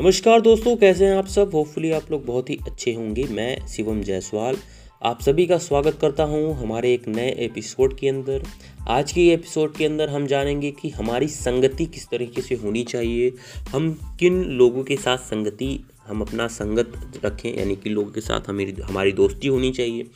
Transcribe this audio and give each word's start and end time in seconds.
नमस्कार 0.00 0.40
दोस्तों, 0.40 0.76
कैसे 0.76 1.06
हैं 1.06 1.16
आप 1.16 1.26
सब? 1.26 1.50
होपफुली 1.54 1.90
आप 1.90 2.10
लोग 2.10 2.24
बहुत 2.26 2.50
ही 2.50 2.58
अच्छे 2.66 2.92
होंगे। 2.94 3.24
मैं 3.24 3.66
शिवम 3.66 4.02
जायसवाल, 4.02 4.56
आप 5.02 5.20
सभी 5.20 5.46
का 5.46 5.58
स्वागत 5.58 5.98
करता 6.00 6.24
हूँ 6.24 6.54
हमारे 6.54 6.92
एक 6.94 7.06
नए 7.08 7.28
एपिसोड 7.38 7.98
के 7.98 8.08
अंदर। 8.08 8.42
आज 8.88 9.12
के 9.12 9.28
एपिसोड 9.28 9.76
के 9.76 9.84
अंदर 9.84 10.08
हम 10.08 10.26
जानेंगे 10.26 10.70
कि 10.70 10.88
हमारी 10.88 11.28
संगति 11.28 11.86
किस 11.86 12.08
तरीके 12.08 12.42
से 12.42 12.54
होनी 12.54 12.84
चाहिए। 12.84 13.32
हम 13.68 14.16
किन 14.20 14.42
लोगों 14.44 14.84
के 14.84 14.96
साथ 14.96 15.18
संगति, 15.18 15.84
हम 16.06 16.20
अपना 16.20 16.46
संगत 16.46 17.20
रखें, 17.24 17.58
यानी 17.58 17.76
कि 17.76 17.90
लोगों 17.90 18.12
के 18.12 18.20
साथ 18.20 18.48
हमें, 18.48 18.72
हमारी 18.82 19.12
दोस्ती 19.12 19.48
होनी 19.48 19.70
चाहिए 19.70 20.06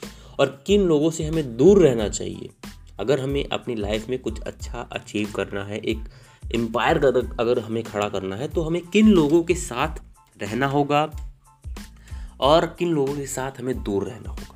और 0.41 0.63
किन 0.67 0.83
लोगों 0.83 1.11
से 1.11 1.25
हमें 1.25 1.57
दूर 1.57 1.83
रहना 1.83 2.09
चाहिए। 2.09 2.49
अगर 3.01 3.21
हमें 3.21 3.45
अपनी 3.53 3.75
लाइफ 3.75 4.09
में 4.09 4.19
कुछ 4.19 4.41
अच्छा 4.41 4.89
अचीव 4.93 5.33
करना 5.37 5.65
है, 5.65 5.79
एक 5.79 5.99
एम्पायर 6.55 6.97
अगर 7.41 7.59
हमें 7.59 7.83
खड़ा 7.85 8.09
करना 8.09 8.37
है 8.37 8.49
तो 8.49 8.63
हमें 8.63 8.81
किन 8.83 9.09
लोगों 9.09 9.43
के 9.43 9.55
साथ 9.55 10.03
रहना 10.43 10.67
होगा 10.67 11.11
और 12.41 12.67
किन 12.67 12.89
लोगों 12.89 13.15
के 13.15 13.27
साथ 13.27 13.61
हमें 13.61 13.83
दूर 13.83 14.05
रहना 14.05 14.31
होगा? 14.31 14.55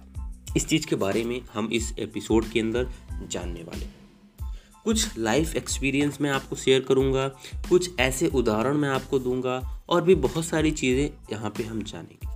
इस 0.57 0.67
चीज़ 0.67 0.87
के 0.87 0.97
बारे 0.97 1.25
में 1.25 1.41
हम 1.55 1.69
इस 1.73 1.95
एपिसोड 1.99 2.45
के 2.45 2.61
अंदर 2.61 2.91
जानने 3.29 3.63
वाले 3.63 3.85
हैं। 3.85 3.95
कुछ 4.85 5.19
लाइफ 5.19 5.57
एक्सपीरियंस 5.57 6.19
मैं 6.21 6.31
आपको 6.31 6.57
शेयर 6.57 6.81
करूँगा, 6.81 7.29
कुछ 7.69 8.01
ऐसे 8.01 8.29
उदाहरण 8.29 8.77
मैं 8.77 8.89
आपको 8.89 9.19
दूँगा 9.19 9.83
और 9.89 10.03
भी 10.03 10.15
बहुत 10.15 10.45
सारी 10.45 10.71
चीज़ें 10.71 11.11
यहाँ 11.33 11.51
पे 11.51 11.63
हम 11.63 11.83
जानेंगे। 11.83 12.33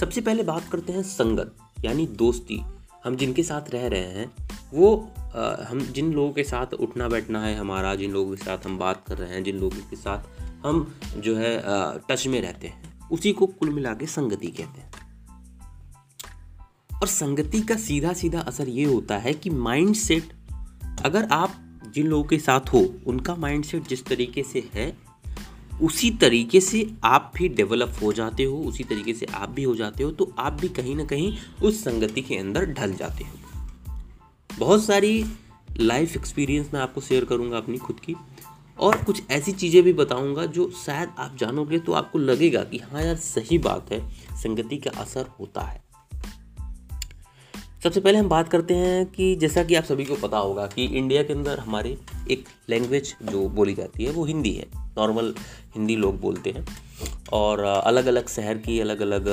सबसे 0.00 0.20
पहले 0.20 0.42
बात 0.42 0.68
करते 0.68 0.92
हैं 0.92 1.02
संगत, 1.02 1.54
यानी 1.84 2.06
दोस्ती। 2.06 2.62
हम 3.04 3.16
जिनके 3.16 3.42
साथ 3.42 3.70
रह 3.70 3.86
रहे 3.86 4.00
हैं 4.00 4.32
वो 4.74 5.10
आ, 5.36 5.64
हम 5.68 5.80
जिन 5.80 6.12
लोगों 6.12 6.32
के 6.32 6.44
साथ 6.44 6.74
उठना 6.74 7.08
बैठना 7.08 7.44
है 7.44 7.56
हमारा 7.56 7.94
जिन 7.94 8.10
लोगों 8.10 8.36
के 8.36 8.44
साथ 8.44 8.58
हम 8.66 8.78
बात 8.78 9.04
कर 9.06 9.18
रहे 9.18 9.34
हैं 9.34 9.44
जिन 9.44 9.56
लोगों 9.56 9.90
के 9.90 9.96
साथ 9.96 10.42
हम 10.66 10.94
जो 11.16 11.36
है 11.36 11.62
टच 12.08 12.26
में 12.26 12.40
रहते 12.40 12.66
हैं 12.66 13.08
उसी 13.08 13.32
को 13.32 13.46
कुल 13.46 13.70
मिला 13.70 13.94
के 13.94 14.06
संगति 14.06 14.46
कहते 14.46 14.80
हैं। 14.80 14.92
और 17.02 17.06
संगति 17.06 17.60
का 17.60 17.76
सीधा 17.76 18.12
सीधा 18.12 18.40
असर 18.40 18.68
ये 18.68 18.84
होता 18.84 19.18
है 19.18 19.32
कि 19.32 19.50
माइंड 19.50 19.94
सेट 19.94 20.32
अगर 21.04 21.24
आप 21.24 21.80
जिन 21.94 22.06
लोगों 22.06 22.24
के 22.24 22.38
साथ 22.38 22.60
हो 22.60 22.94
उनका 23.06 23.34
माइंड 23.34 23.64
सेट 23.64 23.88
जिस 23.88 24.04
तरीके 24.04 24.42
से 24.42 24.70
है 24.74 24.96
उसी 25.82 26.10
तरीके 26.10 26.60
से 26.60 26.94
आप 27.04 27.32
भी 27.34 27.48
डेवलप 27.48 27.92
हो 28.02 28.12
जाते 28.12 28.44
हो 28.44 28.56
उसी 28.56 28.84
तरीके 28.84 29.14
से 29.14 29.26
आप 29.26 29.50
भी 29.50 29.62
हो 29.62 29.74
जाते 29.74 30.04
हो 30.04 30.10
तो 30.10 30.34
आप 30.38 30.52
भी 30.52 30.68
कहीं 30.68 30.96
ना 30.96 31.04
कहीं 31.04 31.38
उस 31.62 31.84
संगति 31.84 32.22
के 32.22 32.36
अंदर 32.36 32.66
ढल 32.66 32.92
जाते 32.92 33.24
हो। 33.24 33.43
बहुत 34.58 34.84
सारी 34.84 35.24
लाइफ 35.80 36.16
एक्सपीरियंस 36.16 36.70
मैं 36.74 36.80
आपको 36.80 37.00
शेयर 37.00 37.24
करूँगा 37.24 37.56
अपनी 37.56 37.78
खुद 37.78 38.00
की। 38.00 38.14
और 38.78 38.96
कुछ 38.96 39.22
ऐसी 39.30 39.52
चीज़ें 39.52 39.82
भी 39.82 39.92
बताऊँगा 39.92 40.44
जो 40.46 40.70
शायद 40.86 41.10
आप 41.18 41.36
जानोगे 41.36 41.78
तो 41.78 41.92
आपको 41.92 42.18
लगेगा 42.18 42.62
कि 42.64 42.78
हाँ 42.78 43.02
यार, 43.02 43.16
सही 43.16 43.58
बात 43.58 43.92
है, 43.92 44.00
संगति 44.36 44.76
का 44.76 44.90
असर 45.00 45.26
होता 45.40 45.60
है। 45.60 45.82
सबसे 47.84 48.00
पहले 48.00 48.18
हम 48.18 48.28
बात 48.28 48.48
करते 48.48 48.74
हैं 48.74 49.04
कि 49.06 49.34
जैसा 49.36 49.64
कि 49.64 49.74
आप 49.74 49.84
सभी 49.84 50.04
को 50.04 50.14
पता 50.16 50.38
होगा 50.38 50.66
कि 50.66 50.84
इंडिया 50.88 51.22
के 51.22 51.32
अंदर 51.32 51.58
हमारे 51.58 51.96
एक 52.30 52.44
लैंग्वेज 52.68 53.14
जो 53.22 53.48
बोली 53.48 53.74
जाती 53.74 54.04
है, 54.04 54.10
वो 54.10 54.24
हिंदी 54.24 54.52
है। 54.52 54.66
नॉर्मल 54.76 55.34
हिंदी 55.74 55.96
लोग 55.96 56.20
बोलते 56.20 56.50
हैं। 56.50 56.66
और 57.32 57.60
अलग 57.60 58.06
अलग 58.06 58.28
शहर 58.28 58.58
की 58.58 58.78
अलग 58.80 59.00
अलग 59.00 59.24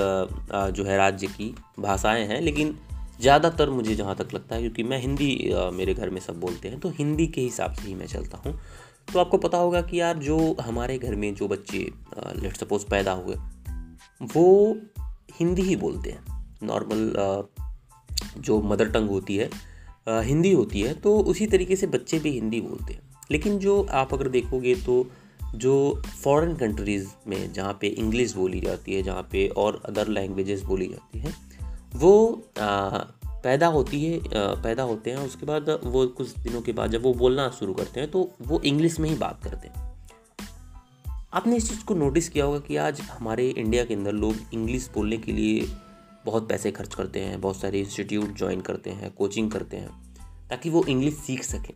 जो 0.72 0.84
है 0.84 0.98
राज्य 0.98 1.28
की 1.28 1.56
भाषाएँ 1.80 2.26
हैं, 2.28 2.42
लेकिन 2.42 2.78
ज़्यादातर 3.22 3.70
मुझे 3.70 3.96
जहाँ 3.96 4.16
तक 4.16 4.34
लगता 4.34 4.56
है, 4.56 4.62
क्योंकि 4.62 4.84
मैं 4.84 5.00
हिंदी 5.00 5.30
मेरे 5.74 5.94
घर 5.94 6.10
में 6.10 6.20
सब 6.22 6.40
बोलते 6.40 6.68
हैं 6.68 6.80
तो 6.80 6.90
हिंदी 6.92 7.28
के 7.28 7.42
हिसाब 7.42 7.74
से 7.74 7.88
ही 7.88 7.96
मैं 7.96 8.08
चलता 8.08 8.38
हूँ। 8.46 8.60
तो 9.14 9.20
आपको 9.20 9.38
पता 9.38 9.58
होगा 9.58 9.82
कि 9.82 10.00
यार 10.00 10.18
जो 10.20 10.38
हमारे 10.62 10.98
घर 10.98 11.16
में 11.16 11.34
जो 11.36 11.48
बच्चे 11.48 11.80
लेट 12.36 12.58
सपोज़ 12.58 12.86
पैदा 12.90 13.12
हुए, 13.14 13.36
वो 14.28 14.78
हिंदी 15.34 15.62
ही 15.62 15.76
बोलते 15.78 16.12
हैं। 16.12 16.24
नॉर्मल 16.64 17.14
जो 18.40 18.62
मदर 18.64 18.90
टंग 18.90 19.10
होती 19.10 19.36
है 19.38 19.50
हिंदी 20.08 20.52
होती 20.52 20.82
है 20.82 20.94
तो 20.96 21.18
उसी 21.22 21.48
तरीके 21.48 21.76
से 21.76 21.88
बच्चे 21.90 22.20
भी 22.20 22.32
हिंदी 22.32 22.62
बोलते 22.62 22.94
हैं। 22.94 23.02
लेकिन 23.32 23.58
जो 23.60 23.82
आप 23.92 24.14
अगर 24.14 24.28
देखोगे 24.30 24.76
तो 24.78 25.06
जो 25.56 26.02
फॉरेन 26.24 26.56
कंट्रीज़ 26.56 27.08
में 27.28 27.52
जहाँ 27.54 27.78
पे 27.82 27.88
इंग्लिश 27.90 28.34
बोली 28.36 28.60
जाती 28.60 28.94
है, 28.94 29.02
जहाँ 29.04 29.28
पे 29.32 29.48
और 29.58 29.82
अदर 29.86 30.08
लैंग्वेजेस 30.10 30.62
बोली 30.64 30.88
जाती 30.88 31.20
हैं, 31.20 31.36
वो 31.94 32.44
पैदा 33.44 33.68
होती 33.68 34.04
है 34.06 34.20
पैदा 34.64 34.84
होते 34.84 35.12
हैं 35.12 35.18
उसके 35.18 35.46
बाद 35.46 35.70
वो 35.84 36.06
कुछ 36.08 36.38
दिनों 36.38 36.62
के 36.62 36.74
बाद 36.74 36.92
जब 36.92 37.04
वो 37.04 37.14
बोलना 37.14 37.50
शुरू 37.50 37.74
करते 37.74 38.00
हैं 38.00 38.12
तो 38.12 38.32
वो 38.42 38.60
इंग्लिश 38.60 39.00
में 39.00 39.10
ही 39.10 39.16
बात 39.16 39.44
करते 39.44 39.68
हैं। 39.68 39.92
आपने 41.34 41.56
इस 41.56 41.70
चीज़ 41.70 41.86
को 41.86 41.96
नोटिस 41.96 42.30
किया 42.30 42.46
होगा 42.46 42.60
कि 42.60 42.76
आज 42.76 43.00
हमारे 43.02 43.50
इंडिया 43.50 43.86
के 43.86 43.94
अंदर 43.94 44.12
लोग 44.12 44.36
इंग्लिश 44.54 44.90
बोलने 44.94 45.18
के 45.18 45.32
लिए 45.32 45.68
बहुत 46.26 46.48
पैसे 46.50 46.72
खर्च 46.72 46.96
करते 46.96 47.20
हैं, 47.20 47.42
बहुत 47.42 47.58
सारे 47.58 47.80
इंस्टीट्यूट 47.80 48.36
ज्वाइन 48.38 48.62
करते 48.62 48.90
हैं, 48.90 49.12
कोचिंग 49.12 49.52
करते 49.52 49.78
हैं, 49.78 49.90
ताकि 50.50 50.70
वो 50.70 50.84
इंग्लिश 50.84 51.14
सीख 51.14 51.44
सकें। 51.44 51.74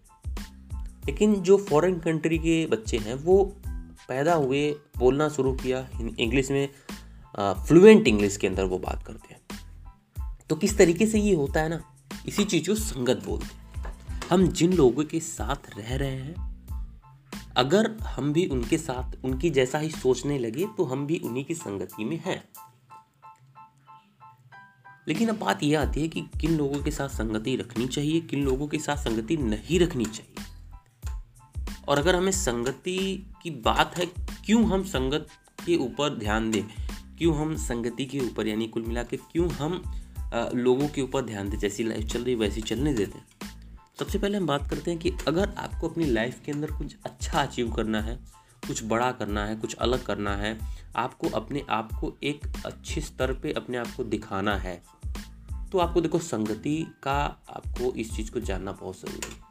लेकिन 1.05 1.35
जो 1.35 1.57
फॉरेन 1.57 1.99
कंट्री 1.99 2.37
के 2.37 2.65
बच्चे 2.65 2.97
हैं, 2.97 3.13
वो 3.15 3.43
पैदा 4.07 4.33
हुए, 4.33 4.71
बोलना 4.97 5.29
शुरू 5.29 5.53
किया, 5.53 5.87
इंग्लिश 6.19 6.51
में 6.51 6.69
फ्लुएंट 7.67 8.07
इंग्लिश 8.07 8.37
के 8.37 8.47
अंदर 8.47 8.65
वो 8.65 8.77
बात 8.77 9.03
करते 9.03 9.33
हैं। 9.33 9.34
तो 10.49 10.55
किस 10.55 10.77
तरीके 10.77 11.07
से 11.07 11.19
ये 11.19 11.35
होता 11.35 11.61
है 11.61 11.69
ना? 11.69 11.83
इसी 12.27 12.45
चीज़ 12.45 12.67
को 12.69 12.75
संगत 12.75 13.23
बोलते 13.25 13.45
हैं। 13.45 14.21
हम 14.29 14.47
जिन 14.47 14.73
लोगों 14.73 15.03
के 15.03 15.19
साथ 15.19 15.69
रह 15.77 15.95
रहे 15.95 16.15
हैं, 16.15 16.55
अगर 17.57 17.97
हम 17.97 18.33
भी 18.33 18.45
उनके 18.45 18.77
साथ, 18.77 19.25
उनकी 19.25 19.49
जैसा 19.49 19.77
ही 19.77 19.89
सोचने 19.89 20.39
लगे 20.39 20.65
तो 20.77 20.85
हम 20.85 21.07
भी 21.07 21.17
उन्हीं 21.17 21.45
की 21.45 21.55
संगति 21.55 22.05
में 22.05 22.21
हैं। 22.25 22.43
लेकिन 25.07 25.29
अब 25.29 25.35
बात 25.35 25.63
यह 25.63 25.81
आती 25.81 26.01
है 26.01 26.07
कि 26.07 26.21
किन 26.21 26.57
लोगों 26.57 26.83
के 26.83 26.91
साथ 26.91 27.09
संगति 27.09 27.55
रखनी 27.55 27.87
चाहिए, 27.87 28.19
किन 28.19 28.43
लोगों 28.43 28.67
के 28.67 28.79
साथ 28.79 28.97
संगति 28.97 29.37
नहीं 29.37 29.79
रखनी 29.79 30.05
चाहिए? 30.05 30.35
और 31.87 31.99
अगर 31.99 32.15
हमें 32.15 32.31
संगति 32.31 33.31
की 33.43 33.49
बात 33.49 33.97
है, 33.97 34.05
क्यों 34.45 34.65
हम 34.65 34.83
संगत 34.83 35.27
के 35.65 35.75
ऊपर 35.75 36.17
ध्यान 36.17 36.51
दें? 36.51 36.63
क्यों 37.17 37.37
हम 37.37 37.55
संगति 37.55 38.05
के 38.05 38.19
ऊपर, 38.19 38.47
यानी 38.47 38.67
कुल 38.67 38.83
मिला 38.83 39.03
के 39.03 39.17
क्यों 39.17 39.49
हम 39.49 39.83
लोगों 40.35 40.87
के 40.87 41.01
ऊपर 41.01 41.25
ध्यान 41.25 41.49
दें, 41.49 41.57
जैसी 41.59 41.83
लाइफ 41.83 42.07
चल 42.07 42.23
रही 42.23 42.35
वैसी 42.35 42.61
चलने 42.61 42.93
देते 42.93 43.17
हैं। 43.17 43.25
सबसे 43.99 44.19
पहले 44.19 44.37
हम 44.37 44.47
बात 44.47 44.69
करते 44.69 44.91
हैं 44.91 44.99
कि 44.99 45.11
अगर 45.27 45.53
आपको 45.57 45.89
अपनी 45.89 46.05
लाइफ 46.05 46.39
के 46.45 46.51
अंदर 46.51 46.71
कुछ 46.71 46.95
अच्छा 47.05 47.41
अचीव 47.41 47.71
करना 47.71 48.01
है, 48.01 48.15
कुछ 48.67 48.83
बड़ा 48.83 49.11
करना 49.11 49.45
है, 49.45 49.55
कुछ 49.55 49.75
अलग 49.75 50.03
करना 50.03 50.35
है, 50.35 50.57
आपको 50.95 51.29
अपने 51.29 51.63
आप 51.69 51.93
को 51.93 52.13
एक 52.23 52.45
अच्छे 52.65 53.01
स्तर 53.01 53.33
पे 53.33 53.51
अपने 53.53 53.77
आप 53.77 53.87
को 53.97 54.03
दिखाना 54.05 54.57
है 54.57 54.81
तो 55.71 55.79
आपको 55.79 56.01
देखो, 56.01 56.19
संगति 56.19 56.75
का 57.03 57.15
आपको 57.49 57.91
इस 57.93 58.15
चीज़ 58.15 58.31
को 58.31 58.39
जानना 58.39 58.71
बहुत 58.71 58.99
ज़रूरी 58.99 59.29
है। 59.29 59.43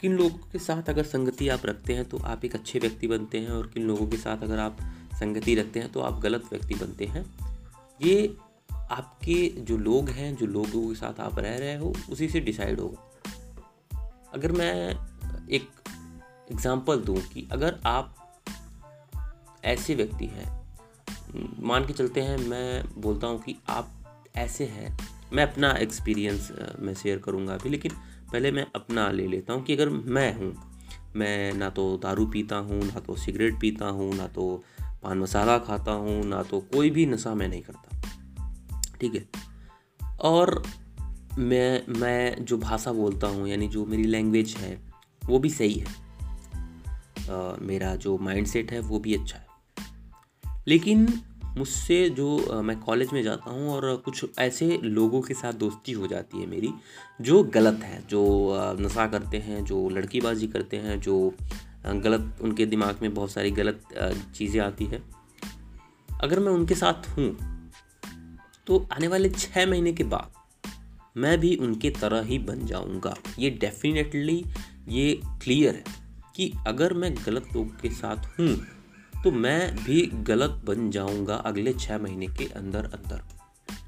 किन 0.00 0.12
लोगों 0.12 0.50
के 0.50 0.58
साथ 0.58 0.88
अगर 0.88 1.04
संगति 1.04 1.48
आप 1.48 1.66
रखते 1.66 1.94
हैं 1.94 2.04
तो 2.04 2.18
आप 2.24 2.44
एक 2.44 2.54
अच्छे 2.54 2.78
व्यक्ति 2.78 3.06
बनते 3.06 3.38
हैं, 3.38 3.48
और 3.48 3.66
किन 3.66 3.82
लोगों 3.82 4.06
के 4.08 4.16
साथ 4.16 4.42
अगर 4.42 4.58
आप 4.58 4.76
संगति 5.14 5.54
रखते 5.54 5.80
हैं 5.80 5.92
तो 5.92 6.00
आप 6.00 6.20
गलत 6.20 6.44
व्यक्ति 6.50 6.74
बनते 6.74 7.06
हैं। 7.06 7.24
ये 8.00 8.36
आपके 8.90 9.48
जो 9.60 9.76
लोग 9.76 10.10
हैं, 10.10 10.34
जो 10.36 10.46
लोगों 10.46 10.88
के 10.88 10.94
साथ 10.94 11.20
आप 11.20 11.38
रह 11.38 11.56
रहे 11.56 11.76
हो, 11.76 11.92
उसी 12.10 12.28
से 12.28 12.40
डिसाइड 12.40 12.80
होगा 12.80 13.06
अगर 14.34 14.52
मैं 14.52 14.74
एक 15.48 15.68
एग्ज़ाम्पल 16.52 17.00
दूँ 17.00 17.16
कि 17.24 17.46
अगर 17.52 17.78
आप 17.86 18.14
ऐसे 19.64 19.94
व्यक्ति 19.94 20.26
हैं, 20.26 20.46
मान 21.60 21.86
के 21.86 21.92
चलते 21.92 22.20
हैं, 22.20 22.36
मैं 22.38 23.00
बोलता 23.00 23.26
हूँ 23.26 23.40
कि 23.42 23.56
आप 23.68 23.92
ऐसे 24.36 24.64
हैं, 24.64 24.96
मैं 25.32 25.42
अपना 25.42 25.70
एक्सपीरियंस 25.72 26.50
मैं 26.78 26.94
शेयर 26.94 27.18
करूँगा 27.18 27.54
अभी, 27.54 27.68
लेकिन 27.68 27.92
पहले 28.32 28.50
मैं 28.52 28.66
अपना 28.74 29.10
ले 29.10 29.26
लेता 29.26 29.52
हूँ 29.52 29.62
कि 29.64 29.72
अगर 29.72 29.88
मैं 29.88 30.32
हूँ, 30.38 30.54
मैं 31.16 31.52
ना 31.52 31.68
तो 31.70 31.96
दारू 31.96 32.26
पीता 32.26 32.56
हूँ, 32.56 32.82
ना 32.84 33.00
तो 33.00 33.16
सिगरेट 33.16 33.60
पीता 33.60 33.86
हूँ, 33.88 34.14
ना 34.14 34.26
तो 34.26 34.64
पान 35.02 35.18
मसाला 35.18 35.58
खाता 35.58 35.92
हूँ, 35.92 36.24
ना 36.24 36.42
तो 36.42 36.60
कोई 36.74 36.90
भी 36.90 37.06
नशा 37.06 37.34
मैं 37.34 37.48
नहीं 37.48 37.62
करता। 37.62 37.87
ठीक 39.00 39.14
है? 39.14 39.24
और 40.20 40.62
मैं 41.38 41.98
मैं 41.98 42.44
जो 42.44 42.58
भाषा 42.58 42.92
बोलता 42.92 43.26
हूँ 43.26 43.48
यानी 43.48 43.68
जो 43.68 43.84
मेरी 43.86 44.04
लैंग्वेज 44.04 44.54
है 44.56 44.78
वो 45.22 45.38
भी 45.38 45.50
सही 45.50 45.74
है। 45.74 45.86
आ, 45.86 47.56
मेरा 47.60 47.94
जो 47.96 48.16
माइंडसेट 48.18 48.72
है 48.72 48.80
वो 48.80 48.98
भी 48.98 49.14
अच्छा 49.14 49.38
है। 49.38 49.46
लेकिन 50.68 51.06
मुझसे 51.56 52.08
जो 52.10 52.38
आ, 52.52 52.60
मैं 52.62 52.78
कॉलेज 52.80 53.12
में 53.12 53.22
जाता 53.22 53.50
हूँ 53.50 53.70
और 53.70 53.96
कुछ 53.96 54.24
ऐसे 54.38 54.78
लोगों 54.82 55.20
के 55.22 55.34
साथ 55.34 55.52
दोस्ती 55.52 55.92
हो 55.92 56.06
जाती 56.06 56.40
है 56.40 56.46
मेरी 56.46 56.72
जो 57.20 57.42
गलत 57.44 57.80
है 57.84 58.02
जो 58.06 58.24
नशा 58.80 59.06
करते 59.06 59.38
हैं 59.38 59.64
जो 59.64 59.88
लड़कीबाजी 59.88 60.46
करते 60.46 60.76
हैं 60.76 61.00
जो 61.00 61.34
गलत 61.86 62.38
उनके 62.42 62.66
दिमाग 62.66 62.98
में 63.02 63.14
बहुत 63.14 63.30
सारी 63.30 63.50
गलत 63.50 63.80
चीज़ें 64.34 64.60
आती 64.60 64.84
है। 64.84 65.02
अगर 66.08 66.40
मैं 66.40 66.52
उनके 66.52 66.74
साथ 66.74 67.08
हूँ 67.08 67.57
तो 68.68 68.86
आने 68.92 69.08
वाले 69.08 69.28
छः 69.30 69.66
महीने 69.66 69.92
के 69.92 70.04
बाद 70.04 70.36
मैं 71.16 71.38
भी 71.40 71.54
उनके 71.56 71.90
तरह 71.90 72.22
ही 72.22 72.38
बन 72.38 72.66
जाऊँगा। 72.66 73.14
ये 73.38 73.50
डेफिनेटली 73.50 74.44
ये 74.88 75.20
क्लियर 75.42 75.74
है 75.74 75.96
कि 76.36 76.52
अगर 76.66 76.92
मैं 76.94 77.14
गलत 77.26 77.48
लोग 77.54 77.80
के 77.80 77.90
साथ 77.90 78.26
हूँ 78.38 78.48
तो 79.24 79.30
मैं 79.30 79.74
भी 79.76 80.02
गलत 80.26 80.60
बन 80.66 80.90
जाऊँगा 80.90 81.34
अगले 81.46 81.72
छः 81.74 81.98
महीने 81.98 82.26
के 82.28 82.44
अंदर 82.56 82.84
अंदर। 82.84 83.22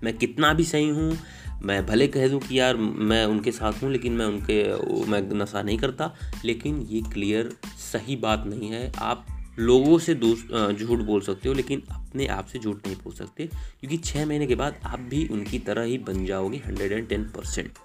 मैं 0.05 0.17
कितना 0.19 0.53
भी 0.53 0.65
सही 0.65 0.89
हूँ, 0.89 1.17
मैं 1.63 1.85
भले 1.87 2.07
कह 2.09 2.29
दूँ 2.29 2.41
कि 2.41 2.59
यार 2.59 2.77
मैं 2.77 3.25
उनके 3.27 3.53
साथ 3.53 3.83
हूँ, 3.83 3.91
लेकिन 3.93 4.13
मैं 4.13 4.27
उनके, 4.27 4.63
मैं 5.07 5.21
नशा 5.35 5.63
नहीं 5.63 5.79
करता, 5.79 6.13
लेकिन 6.45 6.81
ये 6.91 7.03
क्लियर 7.13 7.53
सही 7.83 8.17
बात 8.17 8.45
नहीं 8.47 8.71
है। 8.71 8.91
आप 8.99 9.27
लोगों 9.59 9.99
से 9.99 10.15
झूठ 10.15 10.99
बोल 10.99 11.21
सकते 11.21 11.49
हो, 11.49 11.55
लेकिन 11.55 11.83
अपने 11.91 12.27
आप 12.29 12.47
से 12.47 12.59
झूठ 12.59 12.87
नहीं 12.87 12.97
बोल 12.97 13.13
सकते, 13.13 13.47
क्योंकि 13.47 13.97
छः 13.99 14.27
महीने 14.27 14.47
के 14.47 14.55
बाद 14.55 14.81
आप 14.85 15.01
भी 15.01 15.27
उनकी 15.29 15.59
तरह 15.59 15.83
ही 15.83 15.99
बन 16.01 16.25
जाओगे 16.27 16.59
हंड्रेड 16.59 16.93
एंड 16.93 17.09
टेन 17.09 17.25
परसेंट 17.31 17.79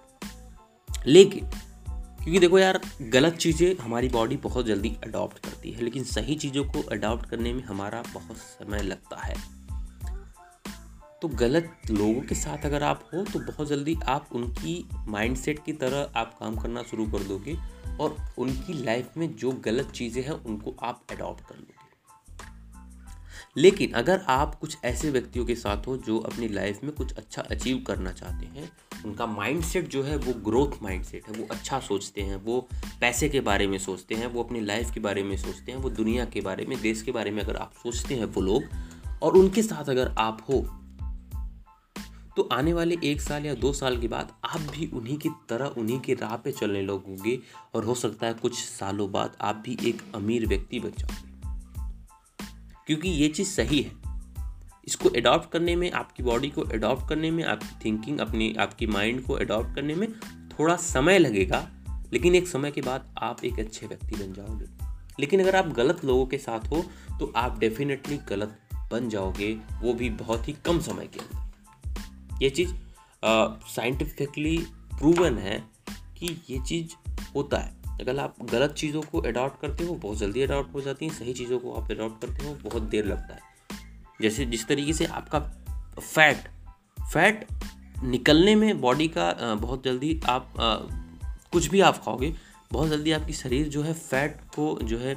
लेकिन, 1.07 1.49
क्योंकि 2.17 2.39
देखो 2.39 2.59
यार, 2.59 2.79
गलत 3.11 3.33
चीज़ें 3.33 3.75
हमारी 3.77 4.07
बॉडी 4.09 4.37
बहुत 4.37 4.65
जल्दी 4.65 4.95
अडॉप्ट 5.03 5.39
करती 5.39 5.71
है, 5.71 5.83
लेकिन 5.83 6.03
सही 6.03 6.35
चीज़ों 6.35 6.63
को 6.65 6.81
अडॉप्ट 6.91 7.29
करने 7.29 7.53
में 7.53 7.63
हमारा 7.63 8.01
बहुत 8.13 8.37
समय 8.37 8.81
लगता 8.81 9.21
है। 9.21 9.35
तो 11.21 11.27
गलत 11.29 11.91
लोगों 11.91 12.21
के 12.21 12.35
साथ 12.35 12.65
अगर 12.65 12.83
आप 12.83 13.03
हो 13.13 13.23
तो 13.23 13.39
बहुत 13.41 13.67
जल्दी 13.67 13.95
आप 14.07 14.29
उनकी 14.31 14.73
माइंडसेट 15.07 15.59
की 15.65 15.73
तरह 15.73 16.19
आप 16.19 16.35
काम 16.39 16.55
करना 16.55 16.83
शुरू 16.83 17.05
कर 17.05 17.23
दोगे 17.23 17.55
और 17.99 18.17
उनकी 18.37 18.73
लाइफ 18.73 19.09
में 19.17 19.35
जो 19.35 19.51
गलत 19.51 19.91
चीज़ें 19.91 20.23
हैं, 20.23 20.31
उनको 20.31 20.75
आप 20.83 21.03
अडॉप्ट 21.11 21.47
कर 21.47 21.55
लोगे। 21.55 21.85
लेकिन 23.57 23.91
अगर 23.91 24.21
आप 24.27 24.55
कुछ 24.55 24.77
ऐसे 24.85 25.11
व्यक्तियों 25.11 25.45
के 25.45 25.55
साथ 25.55 25.87
हो, 25.87 25.97
जो 25.97 26.19
अपनी 26.19 26.47
लाइफ 26.47 26.79
में 26.83 26.91
कुछ 26.93 27.13
अच्छा 27.13 27.41
अचीव 27.41 27.83
करना 27.87 28.11
चाहते 28.11 28.45
हैं, 28.45 28.71
उनका 29.05 29.25
माइंडसेट 29.25 29.87
जो 29.87 30.03
है, 30.03 30.17
वो 30.17 30.33
ग्रोथ 30.33 30.83
माइंडसेट 30.83 31.27
है, 31.27 31.33
वो 31.33 31.47
अच्छा 31.51 31.79
सोचते 31.79 32.21
हैं, 32.21 32.35
वो 32.35 32.67
पैसे 33.01 33.29
के 33.29 33.39
बारे 33.39 33.67
में 33.67 33.77
सोचते 33.77 34.15
हैं, 34.15 34.27
वो 34.27 34.43
अपनी 34.43 34.61
लाइफ 34.61 34.91
के 34.91 34.99
बारे 34.99 35.23
में 35.23 35.37
सोचते 35.37 35.71
हैं, 35.71 35.79
वो 35.79 35.89
दुनिया 35.89 36.25
के 36.25 36.41
बारे 36.41 36.65
में, 36.65 36.81
देश 36.81 37.01
के 37.01 37.11
बारे 37.11 37.31
में 37.31 37.43
अगर 37.43 37.55
आप 37.55 37.73
सोचते 37.73 38.15
हैं 38.15 38.25
वो 38.25 38.41
लोग, 38.41 38.63
और 39.23 39.33
उनके 39.37 39.63
साथ 39.63 39.89
अगर 39.89 40.07
आप 40.07 40.45
हो 40.49 40.84
तो 42.37 42.49
आने 42.51 42.73
वाले 42.73 42.97
एक 43.03 43.21
साल 43.21 43.45
या 43.45 43.53
दो 43.53 43.73
साल 43.73 44.01
के 44.01 44.07
बाद 44.07 44.33
आप 44.43 44.59
भी 44.59 44.91
उन्हीं 44.93 45.17
की 45.17 45.29
तरह, 45.49 45.65
उन्हीं 45.65 45.99
के 45.99 46.13
राह 46.13 46.35
पे 46.35 46.51
चलने 46.51 46.81
लगोगे 46.81 47.39
और 47.73 47.83
हो 47.83 47.95
सकता 47.95 48.27
है 48.27 48.33
कुछ 48.33 48.53
सालों 48.53 49.11
बाद 49.11 49.37
आप 49.41 49.55
भी 49.55 49.77
एक 49.85 50.03
अमीर 50.15 50.47
व्यक्ति 50.47 50.79
बन 50.79 50.91
जाओगे। 50.99 51.35
क्योंकि 52.87 53.09
ये 53.09 53.27
चीज़ 53.27 53.47
सही 53.47 53.81
है। 53.81 53.91
इसको 54.87 55.09
एडॉप्ट 55.09 55.51
करने 55.51 55.75
में, 55.75 55.91
आपकी 55.91 56.23
बॉडी 56.23 56.49
को 56.49 56.61
अडॉप्ट 56.61 57.09
करने 57.09 57.31
में, 57.31 57.43
आपकी 57.43 57.85
थिंकिंग 57.85 58.19
अपनी, 58.19 58.55
आपकी 58.59 58.87
माइंड 58.87 59.23
को 59.23 59.33
अडॉप्ट 59.33 59.75
करने 59.75 59.95
में 59.95 60.13
थोड़ा 60.59 60.75
समय 60.75 61.19
लगेगा, 61.19 61.69
लेकिन 62.13 62.35
एक 62.35 62.47
समय 62.47 62.71
के 62.71 62.81
बाद 62.81 63.15
आप 63.17 63.45
एक 63.45 63.59
अच्छे 63.59 63.87
व्यक्ति 63.87 64.15
बन 64.15 64.33
जाओगे। 64.33 64.65
लेकिन 65.19 65.41
अगर 65.41 65.55
आप 65.55 65.67
गलत 65.67 66.05
लोगों 66.05 66.25
के 66.25 66.37
साथ 66.37 66.59
हो 66.59 66.85
तो 67.19 67.33
आप 67.35 67.59
डेफिनेटली 67.59 68.17
गलत 68.17 68.59
बन 68.91 69.09
जाओगे, 69.09 69.53
वो 69.53 69.93
भी 69.93 70.09
बहुत 70.09 70.47
ही 70.47 70.55
कम 70.65 70.79
समय 70.79 71.07
के 71.07 71.19
अंदर। 71.19 71.44
ये 72.41 72.49
चीज़ 72.49 72.73
साइंटिफिकली 73.69 74.57
प्रूवन 74.91 75.37
है 75.37 75.57
कि 76.17 76.27
ये 76.49 76.59
चीज़ 76.59 76.93
होता 77.35 77.57
है। 77.57 77.73
अगर 78.01 78.19
आप 78.19 78.35
गलत 78.43 78.73
चीज़ों 78.73 79.01
को 79.01 79.21
अडॉप्ट 79.21 79.61
करते 79.61 79.83
हो, 79.83 79.93
बहुत 79.95 80.17
जल्दी 80.17 80.41
अडॉप्ट 80.41 80.73
हो 80.73 80.81
जाती 80.81 81.05
हैं, 81.05 81.13
सही 81.13 81.33
चीज़ों 81.33 81.59
को 81.59 81.73
आप 81.73 81.91
अडॉप्ट 81.91 82.21
करते 82.21 82.45
हो, 82.45 82.53
बहुत 82.63 82.83
देर 82.83 83.05
लगता 83.05 83.33
है। 83.33 83.39
जैसे 84.21 84.45
जिस 84.45 84.67
तरीके 84.67 84.93
से 84.93 85.05
आपका 85.05 85.39
फैट 85.99 86.47
फैट 87.03 87.47
निकलने 88.03 88.55
में 88.55 88.81
बॉडी 88.81 89.07
का 89.07 89.31
बहुत 89.55 89.83
जल्दी 89.83 90.19
आप 90.29 90.53
कुछ 90.57 91.67
भी 91.67 91.79
आप 91.81 92.03
खाओगे, 92.03 92.33
बहुत 92.71 92.89
जल्दी 92.89 93.11
आपकी 93.11 93.33
शरीर 93.33 93.67
जो 93.69 93.81
है 93.83 93.93
फैट 93.93 94.39
को 94.55 94.77
जो 94.83 94.97
है 94.97 95.15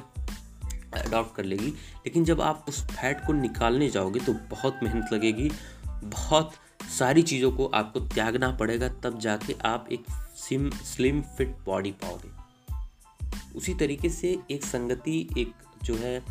अडॉप्ट 0.95 1.35
कर 1.35 1.43
लेगी। 1.43 1.67
लेकिन 1.67 2.23
जब 2.25 2.41
आप 2.41 2.65
उस 2.69 2.81
फैट 2.85 3.25
को 3.27 3.33
निकालने 3.33 3.89
जाओगे 3.89 4.19
तो 4.19 4.33
बहुत 4.49 4.79
मेहनत 4.83 5.13
लगेगी, 5.13 5.49
बहुत 5.95 6.53
सारी 6.89 7.21
चीज़ों 7.23 7.51
को 7.51 7.65
आपको 7.75 7.99
त्यागना 8.07 8.51
पड़ेगा 8.51 8.87
तब 9.03 9.19
जाके 9.19 9.55
आप 9.65 9.87
एक 9.91 10.05
सिम 10.37 10.69
स्लिम 10.85 11.21
फिट 11.37 11.55
बॉडी 11.65 11.91
पाओगे। 12.03 12.37
उसी 13.55 13.73
तरीके 13.73 14.09
से 14.09 14.37
एक 14.51 14.63
संगति 14.65 15.19
एक 15.37 15.53
जो 15.83 15.95
है 15.95 16.21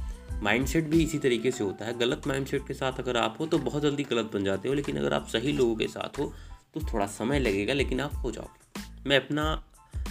माइंडसेट 0.43 0.84
भी 0.84 1.02
इसी 1.02 1.19
तरीके 1.19 1.50
से 1.50 1.64
होता 1.64 1.84
है। 1.84 1.99
गलत 1.99 2.26
माइंडसेट 2.26 2.66
के 2.66 2.75
साथ 2.75 2.99
अगर 3.00 3.16
आप 3.16 3.37
हो 3.40 3.46
तो 3.46 3.58
बहुत 3.60 3.82
जल्दी 3.82 4.02
गलत 4.02 4.31
बन 4.34 4.44
जाते 4.44 4.69
हो 4.69 4.75
लेकिन 4.75 4.96
अगर 4.96 5.14
आप 5.14 5.26
सही 5.28 5.52
लोगों 5.52 5.76
के 5.76 5.87
साथ 5.88 6.19
हो 6.19 6.32
तो 6.75 6.81
थोड़ा 6.93 7.06
समय 7.08 7.38
लगेगा 7.38 7.75
लेकिन 7.75 8.00
आप 8.00 8.14
हो 8.14 8.31
जाओगे। 8.31 9.08
मैं 9.08 9.16
अपना 9.16 9.44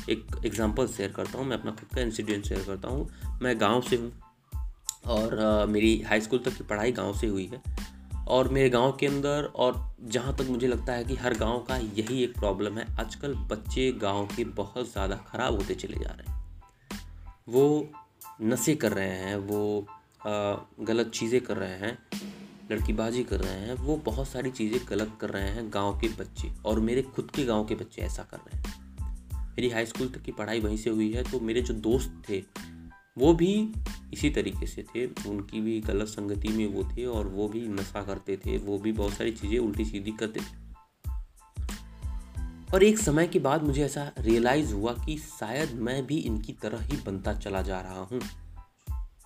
एक 0.09 0.41
एग्ज़ाम्पल 0.45 0.87
शेयर 0.87 1.11
करता 1.11 1.37
हूँ 1.37 1.45
मैं 1.47 1.57
अपना 1.57 1.71
खुद 1.71 1.95
का 1.95 2.01
इंसिडेंट 2.01 2.45
शेयर 2.45 2.63
करता 2.63 2.89
हूँ। 2.89 3.39
मैं 3.41 3.59
गाँव 3.61 3.81
से 3.81 3.95
हूँ 3.95 4.11
और 5.07 5.39
आ, 5.39 5.65
मेरी 5.65 6.01
हाई 6.01 6.21
स्कूल 6.21 6.39
तक 6.39 6.57
की 6.57 6.63
पढ़ाई 6.63 6.91
गाँव 6.91 7.17
से 7.17 7.27
हुई 7.27 7.45
है। 7.45 7.61
और 8.27 8.47
मेरे 8.47 8.69
गाँव 8.69 8.91
के 8.99 9.07
अंदर 9.07 9.51
और 9.55 9.81
जहाँ 10.05 10.35
तक 10.35 10.49
मुझे 10.49 10.67
लगता 10.67 10.93
है 10.93 11.03
कि 11.05 11.15
हर 11.15 11.33
गाँव 11.33 11.59
का 11.59 11.77
यही 11.77 12.23
एक 12.23 12.37
प्रॉब्लम 12.39 12.77
है, 12.77 12.85
आजकल 12.99 13.33
बच्चे 13.51 13.91
गाँव 14.01 14.25
के 14.35 14.43
बहुत 14.55 14.91
ज़्यादा 14.91 15.15
ख़राब 15.27 15.55
होते 15.55 15.75
चले 15.75 16.03
जा 16.03 16.11
रहे 16.11 16.31
हैं। 16.31 16.35
वो 17.47 17.89
नशे 18.41 18.75
कर 18.75 18.93
रहे 18.93 19.17
हैं, 19.17 19.35
वो 19.37 19.85
गलत 20.81 21.11
चीज़ें 21.15 21.39
कर 21.41 21.57
रहे 21.57 21.77
हैं, 21.77 21.97
लड़कीबाजी 22.71 23.23
कर 23.23 23.39
रहे 23.39 23.59
हैं, 23.59 23.73
वो 23.75 23.95
बहुत 24.05 24.27
सारी 24.27 24.51
चीज़ें 24.51 24.79
गलत 24.89 25.17
कर 25.21 25.29
रहे 25.29 25.49
हैं 25.49 25.69
गाँव 25.73 25.99
के 25.99 26.07
बच्चे 26.15 26.51
और 26.65 26.79
मेरे 26.79 27.01
खुद 27.05 27.31
के 27.35 27.45
गाँव 27.45 27.65
के 27.65 27.75
बच्चे 27.75 28.01
ऐसा 28.01 28.23
कर 28.23 28.37
रहे 28.37 28.57
हैं। 28.57 28.75
मेरी 29.49 29.69
हाई 29.69 29.85
स्कूल 29.85 30.07
तक 30.07 30.21
की 30.21 30.31
पढ़ाई 30.31 30.59
वहीं 30.59 30.77
से 30.77 30.89
हुई 30.89 31.11
है 31.11 31.23
तो 31.23 31.39
मेरे 31.39 31.61
जो 31.61 31.73
दोस्त 31.75 32.21
थे, 32.29 32.43
वो 33.17 33.33
भी 33.33 33.53
इसी 34.13 34.29
तरीके 34.29 34.67
से 34.67 34.83
थे। 34.83 35.05
उनकी 35.05 35.61
भी 35.61 35.79
गलत 35.79 36.07
संगति 36.07 36.47
में 36.47 36.67
वो 36.67 36.83
थे 36.83 37.05
और 37.05 37.27
वो 37.27 37.47
भी 37.47 37.67
नशा 37.67 38.03
करते 38.03 38.37
थे। 38.37 38.57
वो 38.57 38.77
भी 38.77 38.91
बहुत 38.91 39.13
सारी 39.13 39.31
चीज़ें 39.31 39.59
उल्टी 39.59 39.85
सीधी 39.85 40.11
करते 40.11 40.39
थे। 40.39 40.67
और 42.73 42.83
एक 42.83 42.99
समय 42.99 43.27
के 43.27 43.39
बाद 43.39 43.63
मुझे 43.63 43.83
ऐसा 43.83 44.11
रियलाइज़ 44.19 44.73
हुआ 44.73 44.93
कि 44.93 45.17
शायद 45.17 45.73
मैं 45.73 46.05
भी 46.05 46.17
इनकी 46.17 46.53
तरह 46.53 46.79
ही 46.81 46.97
बनता 47.05 47.33
चला 47.33 47.61
जा 47.61 47.81
रहा 47.81 47.99
हूँ। 47.99 48.21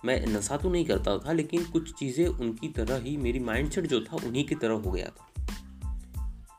मैं 0.04 0.26
नशा 0.26 0.56
तो 0.56 0.70
नहीं 0.70 0.84
करता 0.84 1.18
था, 1.18 1.32
लेकिन 1.32 1.64
कुछ 1.64 1.94
चीज़ें 1.94 2.26
उनकी 2.26 2.68
तरह 2.68 2.96
ही 2.96 3.16
मेरी 3.16 3.38
माइंडसेट 3.38 3.86
जो 3.86 4.00
था, 4.00 4.16
उन्हीं 4.16 4.44
की 4.44 4.54
तरह 4.54 4.74
हो 4.74 4.90
गया 4.90 5.06
था। 5.06 5.28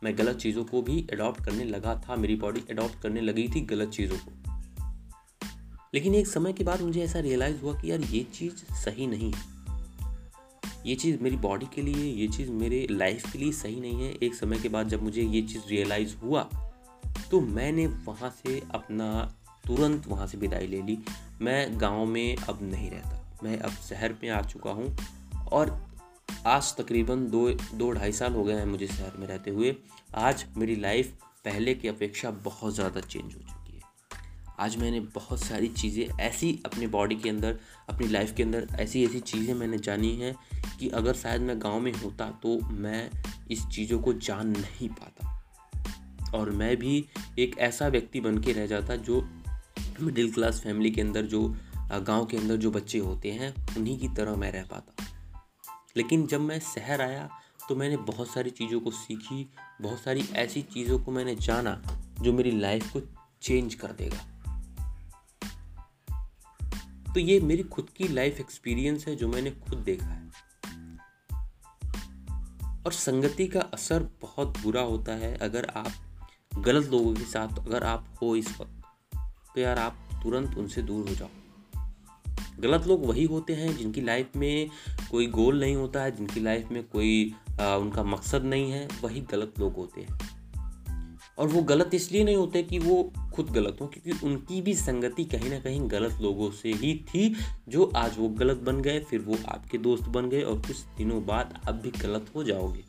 मैं 0.03 0.17
गलत 0.17 0.37
चीज़ों 0.37 0.63
को 0.63 0.81
भी 0.81 1.07
अडॉप्ट 1.13 1.45
करने 1.45 1.63
लगा 1.63 2.01
था। 2.09 2.15
मेरी 2.15 2.35
बॉडी 2.35 2.61
अडॉप्ट 2.69 3.01
करने 3.01 3.21
लगी 3.21 3.47
थी 3.55 3.61
गलत 3.61 3.89
चीज़ों 3.89 4.17
को। 4.17 4.42
लेकिन 5.93 6.15
एक 6.15 6.27
समय 6.27 6.53
के 6.53 6.63
बाद 6.63 6.81
मुझे 6.81 7.01
ऐसा 7.03 7.19
रियलाइज़ 7.19 7.61
हुआ 7.61 7.73
कि 7.73 7.91
यार 7.91 8.01
ये 8.01 8.23
चीज़ 8.33 8.63
सही 8.75 9.07
नहीं 9.07 9.31
है। 9.31 9.51
ये 10.85 10.95
चीज़ 10.95 11.19
मेरी 11.21 11.35
बॉडी 11.37 11.65
के 11.75 11.81
लिए, 11.81 12.03
ये 12.05 12.27
चीज़ 12.27 12.49
मेरे 12.51 12.85
लाइफ 12.91 13.31
के 13.31 13.39
लिए 13.39 13.51
सही 13.51 13.79
नहीं 13.81 14.03
है। 14.03 14.11
एक 14.23 14.35
समय 14.35 14.59
के 14.59 14.69
बाद 14.69 14.89
जब 14.89 15.03
मुझे 15.03 15.21
ये 15.21 15.41
चीज़ 15.41 15.69
रियलाइज़ 15.69 16.15
हुआ 16.15 16.49
तो 17.31 17.39
मैंने 17.41 17.85
वहाँ 17.87 18.29
से 18.37 18.61
अपना, 18.73 19.07
तुरंत 19.67 20.07
वहाँ 20.07 20.27
से 20.27 20.37
विदाई 20.37 20.67
ले 20.67 20.81
ली। 20.81 20.97
मैं 21.41 21.79
गाँव 21.81 22.05
में 22.05 22.35
अब 22.35 22.59
नहीं 22.63 22.89
रहता। 22.91 23.39
मैं 23.43 23.57
अब 23.59 23.71
शहर 23.89 24.15
में 24.23 24.29
आ 24.29 24.41
चुका 24.41 24.71
हूँ 24.71 24.95
और 25.51 25.77
आज 26.47 26.75
तकरीबन 26.77 27.27
दो 27.29 27.49
दो 27.51 27.91
ढाई 27.91 28.11
साल 28.11 28.33
हो 28.33 28.43
गए 28.43 28.53
हैं 28.53 28.65
मुझे 28.65 28.87
शहर 28.87 29.17
में 29.19 29.27
रहते 29.27 29.51
हुए। 29.51 29.75
आज 30.15 30.45
मेरी 30.57 30.75
लाइफ 30.75 31.13
पहले 31.45 31.73
की 31.73 31.87
अपेक्षा 31.87 32.31
बहुत 32.43 32.73
ज़्यादा 32.75 33.01
चेंज 33.01 33.23
हो 33.25 33.39
चुकी 33.39 33.62
आज 34.59 34.75
मैंने 34.77 34.99
बहुत 34.99 35.39
सारी 35.39 35.67
चीज़ें 35.67 36.19
ऐसी 36.19 36.59
अपने 36.65 36.87
बॉडी 36.87 37.15
के 37.15 37.29
अंदर, 37.29 37.57
अपनी 37.89 38.07
लाइफ 38.07 38.33
के 38.35 38.43
अंदर 38.43 38.67
ऐसी 38.79 39.03
ऐसी 39.05 39.19
चीज़ें 39.19 39.53
मैंने 39.53 39.77
जानी 39.77 40.11
हैं 40.15 40.35
कि 40.79 40.89
अगर 40.89 41.13
शायद 41.13 41.41
मैं 41.41 41.59
गाँव 41.61 41.79
में 41.79 41.91
होता 41.93 42.29
तो 42.43 42.57
मैं 42.71 43.09
इस 43.51 43.65
चीज़ों 43.67 43.99
को 43.99 44.13
जान 44.13 44.47
नहीं 44.49 44.89
पाता। 44.89 46.37
और 46.37 46.49
मैं 46.51 46.75
भी 46.77 47.05
एक 47.39 47.57
ऐसा 47.59 47.87
व्यक्ति 47.87 48.19
बन 48.21 48.37
के 48.37 48.53
रह 48.53 48.67
जाता 48.67 48.95
जो 48.95 49.21
मिडिल 50.01 50.31
क्लास 50.33 50.59
फैमिली 50.59 50.91
के 50.91 51.01
अंदर 51.01 51.25
जो 51.25 51.41
गाँव 51.91 52.25
के 52.25 52.37
अंदर 52.37 52.57
जो 52.57 52.71
बच्चे 52.71 52.99
होते 52.99 53.31
हैं, 53.31 53.53
उन्हीं 53.77 53.97
की 53.99 54.07
तरह 54.07 54.35
मैं 54.35 54.51
रह 54.51 54.63
पाता। 54.63 55.05
लेकिन 55.97 56.25
जब 56.27 56.41
मैं 56.41 56.59
शहर 56.59 57.01
आया 57.01 57.29
तो 57.69 57.75
मैंने 57.75 57.97
बहुत 57.97 58.27
सारी 58.27 58.49
चीज़ों 58.49 58.79
को 58.79 58.91
सीखी, 58.91 59.49
बहुत 59.81 59.99
सारी 59.99 60.23
ऐसी 60.35 60.61
चीज़ों 60.63 60.99
को 60.99 61.11
मैंने 61.11 61.35
जाना 61.37 61.81
जो 62.21 62.33
मेरी 62.33 62.51
लाइफ 62.51 62.91
को 62.93 63.01
चेंज 63.41 63.75
कर 63.75 63.91
देगा। 63.91 64.25
तो 67.13 67.19
ये 67.19 67.39
मेरी 67.39 67.63
खुद 67.63 67.89
की 67.89 68.07
लाइफ 68.07 68.39
एक्सपीरियंस 68.39 69.07
है 69.07 69.15
जो 69.15 69.27
मैंने 69.27 69.51
खुद 69.51 69.77
देखा 69.77 70.05
है। 70.05 70.31
और 72.85 72.91
संगति 72.91 73.47
का 73.47 73.59
असर 73.59 74.09
बहुत 74.21 74.57
बुरा 74.59 74.81
होता 74.81 75.11
है 75.11 75.37
अगर 75.37 75.65
आप 75.65 75.91
गलत 76.59 76.89
लोगों 76.89 77.15
के 77.15 77.23
साथ 77.23 77.59
अगर 77.59 77.83
आप 77.83 78.17
हो 78.21 78.35
इस 78.35 78.61
वक्त 78.61 78.83
तो 79.55 79.61
यार 79.61 79.79
आप 79.79 79.97
तुरंत 80.23 80.57
उनसे 80.57 80.81
दूर 80.81 81.09
हो 81.09 81.15
जाओ। 81.15 81.29
गलत 82.59 82.87
लोग 82.87 83.05
वही 83.05 83.23
होते 83.23 83.53
हैं 83.53 83.77
जिनकी 83.77 84.01
लाइफ 84.01 84.35
में 84.35 84.69
कोई 85.11 85.27
गोल 85.27 85.59
नहीं 85.59 85.75
होता 85.75 86.01
है 86.01 86.11
जिनकी 86.11 86.39
लाइफ 86.39 86.67
में 86.71 86.83
कोई 86.83 87.35
आ, 87.61 87.75
उनका 87.75 88.03
मकसद 88.03 88.43
नहीं 88.43 88.71
है 88.71 88.87
वही 89.01 89.21
गलत 89.21 89.53
लोग 89.59 89.75
होते 89.75 90.01
हैं। 90.01 90.32
और 91.37 91.47
वो 91.47 91.61
गलत 91.61 91.93
इसलिए 91.93 92.23
नहीं 92.23 92.35
होते 92.35 92.61
कि 92.63 92.79
वो 92.79 93.11
खुद 93.33 93.49
गलत 93.49 93.77
हो, 93.81 93.87
क्योंकि 93.87 94.25
उनकी 94.25 94.61
भी 94.61 94.73
संगति 94.75 95.23
कहीं 95.25 95.49
ना 95.49 95.59
कहीं 95.59 95.89
गलत 95.91 96.21
लोगों 96.21 96.49
से 96.51 96.73
ही 96.73 96.93
थी, 97.09 97.35
जो 97.69 97.91
आज 97.95 98.17
वो 98.17 98.27
गलत 98.29 98.57
बन 98.57 98.81
गए, 98.81 98.99
फिर 98.99 99.19
वो 99.19 99.37
आपके 99.47 99.77
दोस्त 99.77 100.03
बन 100.03 100.29
गए 100.29 100.41
और 100.41 100.59
कुछ 100.59 100.79
दिनों 100.97 101.25
बाद 101.25 101.59
आप 101.67 101.75
भी 101.75 101.91
गलत 101.91 102.31
हो 102.35 102.43
जाओगे। 102.43 102.83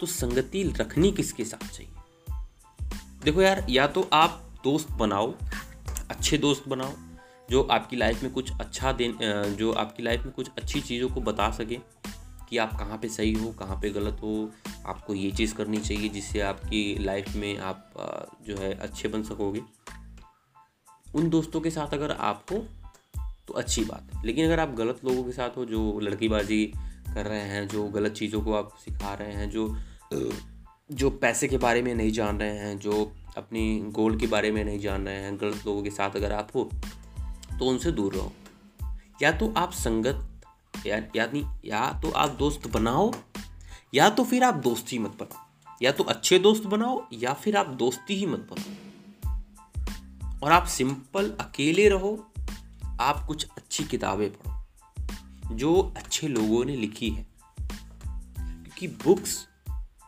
तो 0.00 0.06
संगति 0.06 0.62
रखनी 0.76 1.12
किसके 1.12 1.44
साथ 1.44 1.68
चाहिए? 1.68 1.92
देखो 3.24 3.42
यार, 3.42 3.66
या 3.70 3.86
तो 3.86 4.08
आप 4.12 4.60
दोस्त 4.64 4.90
बनाओ, 4.90 5.34
अच्छे 6.10 6.38
दोस्त 6.38 6.68
बनाओ, 6.68 6.92
जो 7.50 7.62
आपकी 7.62 7.96
लाइफ 7.96 8.22
में 8.22 8.32
कुछ 8.32 8.50
अच्छा 8.60 8.92
दे 8.92 9.12
जो 9.54 9.72
आपकी 9.72 10.02
लाइफ 10.02 10.24
में 10.24 10.32
कुछ 10.34 10.48
अच्छी 10.58 10.80
चीज़ों 10.80 11.08
को 11.08 11.20
बता 11.20 11.50
सके 11.50 11.78
कि 12.48 12.58
आप 12.58 12.78
कहाँ 12.78 12.98
पे 12.98 13.08
सही 13.08 13.32
हो, 13.32 13.52
कहाँ 13.52 13.78
पे 13.80 13.90
गलत 13.90 14.18
हो, 14.22 14.50
आपको 14.86 15.14
ये 15.14 15.30
चीज़ 15.30 15.54
करनी 15.54 15.76
चाहिए 15.76 16.08
जिससे 16.08 16.40
आपकी 16.40 16.98
लाइफ 16.98 17.34
में 17.34 17.58
आप 17.58 17.90
जो 18.46 18.56
है 18.56 18.74
अच्छे 18.74 19.08
बन 19.08 19.22
सकोगे। 19.22 19.62
उन 21.14 21.28
दोस्तों 21.30 21.60
के 21.60 21.70
साथ 21.70 21.94
अगर 21.94 22.10
आप 22.10 22.44
हो 22.52 22.66
तो 23.48 23.54
अच्छी 23.54 23.84
बात 23.84 24.14
है। 24.14 24.24
लेकिन 24.24 24.44
अगर 24.44 24.60
आप 24.60 24.70
गलत 24.70 25.00
लोगों 25.04 25.24
के 25.24 25.32
साथ 25.32 25.56
हो, 25.56 25.64
जो 25.64 26.00
लड़कीबाजी 26.00 26.72
कर 27.14 27.26
रहे 27.26 27.40
हैं, 27.40 27.68
जो 27.68 27.84
गलत 27.84 28.12
चीज़ों 28.12 28.40
को 28.42 28.52
आप 28.52 28.76
सिखा 28.84 29.14
रहे 29.14 29.32
हैं, 29.32 29.50
जो 29.50 29.76
जो 30.92 31.10
पैसे 31.10 31.48
के 31.48 31.58
बारे 31.58 31.82
में 31.82 31.94
नहीं 31.94 32.12
जान 32.12 32.38
रहे 32.38 32.58
हैं, 32.58 32.78
जो 32.78 33.12
अपनी 33.36 33.80
गोल 33.86 34.18
के 34.18 34.26
बारे 34.26 34.50
में 34.50 34.64
नहीं 34.64 34.78
जान 34.80 35.06
रहे 35.06 35.16
हैं, 35.16 35.40
गलत 35.40 35.66
लोगों 35.66 35.82
के 35.82 35.90
साथ 35.90 36.16
अगर 36.16 36.32
आप 36.32 36.48
हो 36.54 36.70
तो 37.58 37.64
उनसे 37.64 37.92
दूर 37.92 38.14
रहो। 38.14 38.32
या 39.22 39.32
तो 39.32 39.52
आप 39.56 39.72
संगत 39.72 40.37
या 40.86 40.96
यानी 41.16 41.44
या 41.64 41.90
तो 42.02 42.10
आप 42.10 42.30
दोस्त 42.30 42.66
बनाओ, 42.66 43.12
या 43.94 44.08
तो 44.10 44.24
फिर 44.24 44.44
आप 44.44 44.54
दोस्ती 44.54 44.98
मत 44.98 45.16
बनाओ 45.20 45.46
या 45.82 45.92
तो 45.92 46.04
अच्छे 46.04 46.38
दोस्त 46.38 46.62
बनाओ, 46.62 47.02
या 47.12 47.32
फिर 47.32 47.56
आप 47.56 47.66
दोस्ती 47.76 48.14
ही 48.14 48.26
मत 48.26 48.48
बनाओ 48.50 48.76
और 50.42 50.52
आप 50.52 50.66
सिंपल 50.66 51.30
अकेले 51.40 51.88
रहो, 51.88 52.32
आप 53.00 53.24
कुछ 53.26 53.46
अच्छी 53.48 53.84
किताबें 53.84 54.30
पढ़ो, 54.30 55.54
जो 55.54 55.94
अच्छे 55.96 56.28
लोगों 56.28 56.64
ने 56.64 56.76
लिखी 56.76 57.10
है। 57.10 57.26
क्योंकि 57.58 58.88
बुक्स 59.04 59.46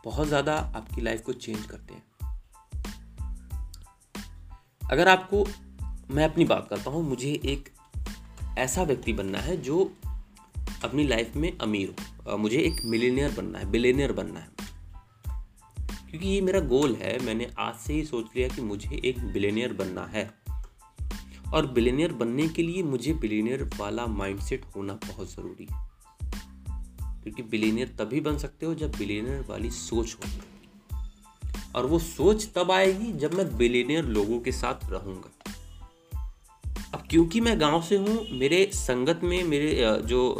बहुत 0.05 0.27
ज़्यादा 0.27 0.53
आपकी 0.75 1.01
लाइफ 1.01 1.21
को 1.21 1.33
चेंज 1.33 1.65
करते 1.65 1.93
हैं। 1.93 2.03
अगर 4.81 5.07
आपको, 5.07 5.45
मैं 6.11 6.23
अपनी 6.25 6.45
बात 6.45 6.67
करता 6.69 6.91
हूँ, 6.91 7.03
मुझे 7.03 7.31
एक 7.45 7.69
ऐसा 8.57 8.83
व्यक्ति 8.83 9.13
बनना 9.13 9.39
है 9.39 9.57
जो 9.57 9.91
अपनी 10.83 11.07
लाइफ 11.07 11.35
में 11.35 11.57
अमीर 11.57 11.95
हो। 11.99 12.37
मुझे 12.37 12.57
एक 12.57 12.81
मिलीनियर 12.85 13.31
बनना 13.31 13.59
है 13.59 13.71
बिलेनियर 13.71 14.11
बनना 14.11 14.39
है। 14.39 14.49
क्योंकि 16.09 16.27
ये 16.27 16.41
मेरा 16.41 16.59
गोल 16.59 16.95
है, 16.95 17.25
मैंने 17.25 17.51
आज 17.59 17.75
से 17.75 17.93
ही 17.93 18.05
सोच 18.05 18.25
लिया 18.35 18.47
कि 18.47 18.61
मुझे 18.61 19.01
एक 19.05 19.19
बिलेनियर 19.33 19.73
बनना 19.73 20.05
है। 20.05 20.41
और 21.53 21.67
बिलेनियर 21.67 22.13
बनने 22.13 22.47
के 22.47 22.63
लिए 22.63 22.83
मुझे 22.83 23.13
बिलेनियर 23.13 23.69
वाला 23.77 24.05
माइंडसेट 24.05 24.65
होना 24.75 24.93
बहुत 24.93 25.33
ज़रूरी 25.33 25.67
है। 25.71 25.91
क्योंकि 27.23 27.43
बिलेनियर 27.43 27.87
तभी 27.87 28.19
बन 28.19 28.37
सकते 28.37 28.65
हो 28.65 28.75
जब 28.75 28.91
बिलेनियर 28.91 29.45
वाली 29.49 29.69
सोच 29.69 30.17
हो। 30.19 30.41
और 31.75 31.85
वो 31.85 31.99
सोच 31.99 32.49
तब 32.55 32.71
आएगी 32.71 33.13
जब 33.13 33.33
मैं 33.33 33.57
बिलेनियर 33.57 34.05
लोगों 34.05 34.39
के 34.39 34.51
साथ 34.51 34.89
रहूँगा। 34.89 35.40
क्योंकि 37.11 37.39
मैं 37.41 37.59
गाँव 37.61 37.81
से 37.81 37.95
हूँ, 37.97 38.25
मेरे 38.31 38.69
संगत 38.73 39.19
में 39.23 39.43
मेरे 39.43 39.75
जो 40.01 40.35